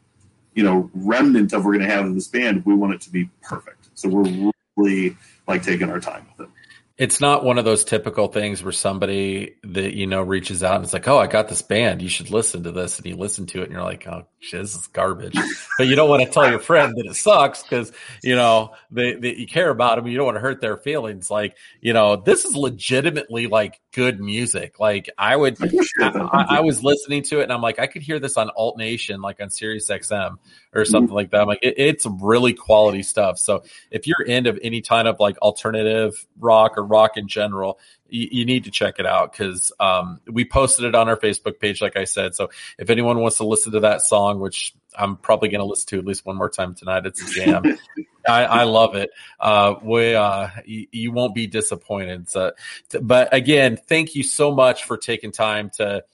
[0.53, 3.09] you know remnant of we're going to have in this band, we want it to
[3.09, 3.89] be perfect.
[3.95, 5.15] So we're really
[5.47, 6.53] like taking our time with it.
[6.97, 10.83] It's not one of those typical things where somebody that you know reaches out and
[10.83, 12.01] it's like, "Oh, I got this band.
[12.01, 14.75] You should listen to this." And you listen to it, and you're like, "Oh, this
[14.75, 15.37] is garbage."
[15.77, 17.91] but you don't want to tell your friend that it sucks because
[18.23, 20.07] you know they, they you care about them.
[20.07, 21.29] You don't want to hurt their feelings.
[21.29, 24.79] Like you know, this is legitimately like good music.
[24.79, 25.69] Like I would, I I,
[25.99, 26.29] that.
[26.33, 28.77] I, I was listening to it, and I'm like, I could hear this on Alt
[28.77, 30.37] Nation, like on Sirius XM
[30.73, 30.91] or mm-hmm.
[30.91, 31.41] something like that.
[31.41, 33.37] I'm like, it, it's really quality stuff.
[33.37, 37.79] So if you're into any kind of like alternative rock or rock in general,
[38.13, 41.59] you, you need to check it out because um, we posted it on our Facebook
[41.59, 42.35] page, like I said.
[42.35, 45.87] So if anyone wants to listen to that song, which I'm probably going to listen
[45.89, 47.63] to at least one more time tonight, it's a jam.
[48.27, 49.09] I, I love it.
[49.39, 52.29] Uh, we, uh, you, you won't be disappointed.
[52.29, 52.53] So,
[52.89, 56.05] t- but again, thank you so much for taking time to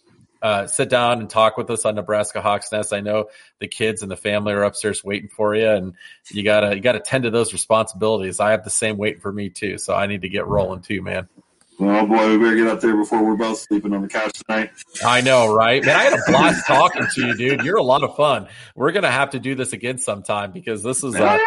[0.42, 2.94] uh, sit down and talk with us on Nebraska Hawks Nest.
[2.94, 3.26] I know
[3.60, 5.96] the kids and the family are upstairs waiting for you, and
[6.32, 8.40] you gotta you gotta tend to those responsibilities.
[8.40, 11.02] I have the same waiting for me too, so I need to get rolling too,
[11.02, 11.28] man.
[11.82, 14.72] Oh boy, we better get up there before we're both sleeping on the couch tonight.
[15.04, 15.84] I know, right?
[15.84, 17.64] Man, I had a blast talking to you, dude.
[17.64, 18.48] You're a lot of fun.
[18.76, 21.38] We're gonna have to do this again sometime because this is uh,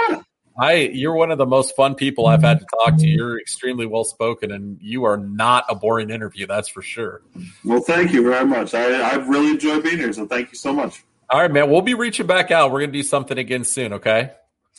[0.58, 3.06] I you're one of the most fun people I've had to talk to.
[3.06, 6.46] You're extremely well spoken, and you are not a boring interview.
[6.46, 7.20] That's for sure.
[7.62, 8.74] Well, thank you very much.
[8.74, 11.04] I, I've really enjoyed being here, so thank you so much.
[11.28, 11.70] All right, man.
[11.70, 12.72] We'll be reaching back out.
[12.72, 13.94] We're gonna do something again soon.
[13.94, 14.30] Okay.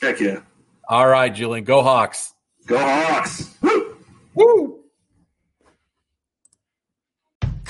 [0.02, 0.42] Heck yeah.
[0.88, 1.64] All right, Julian.
[1.64, 2.34] Go Hawks.
[2.66, 3.56] Go Hawks.
[3.62, 3.98] Woo!
[4.36, 4.83] Woo!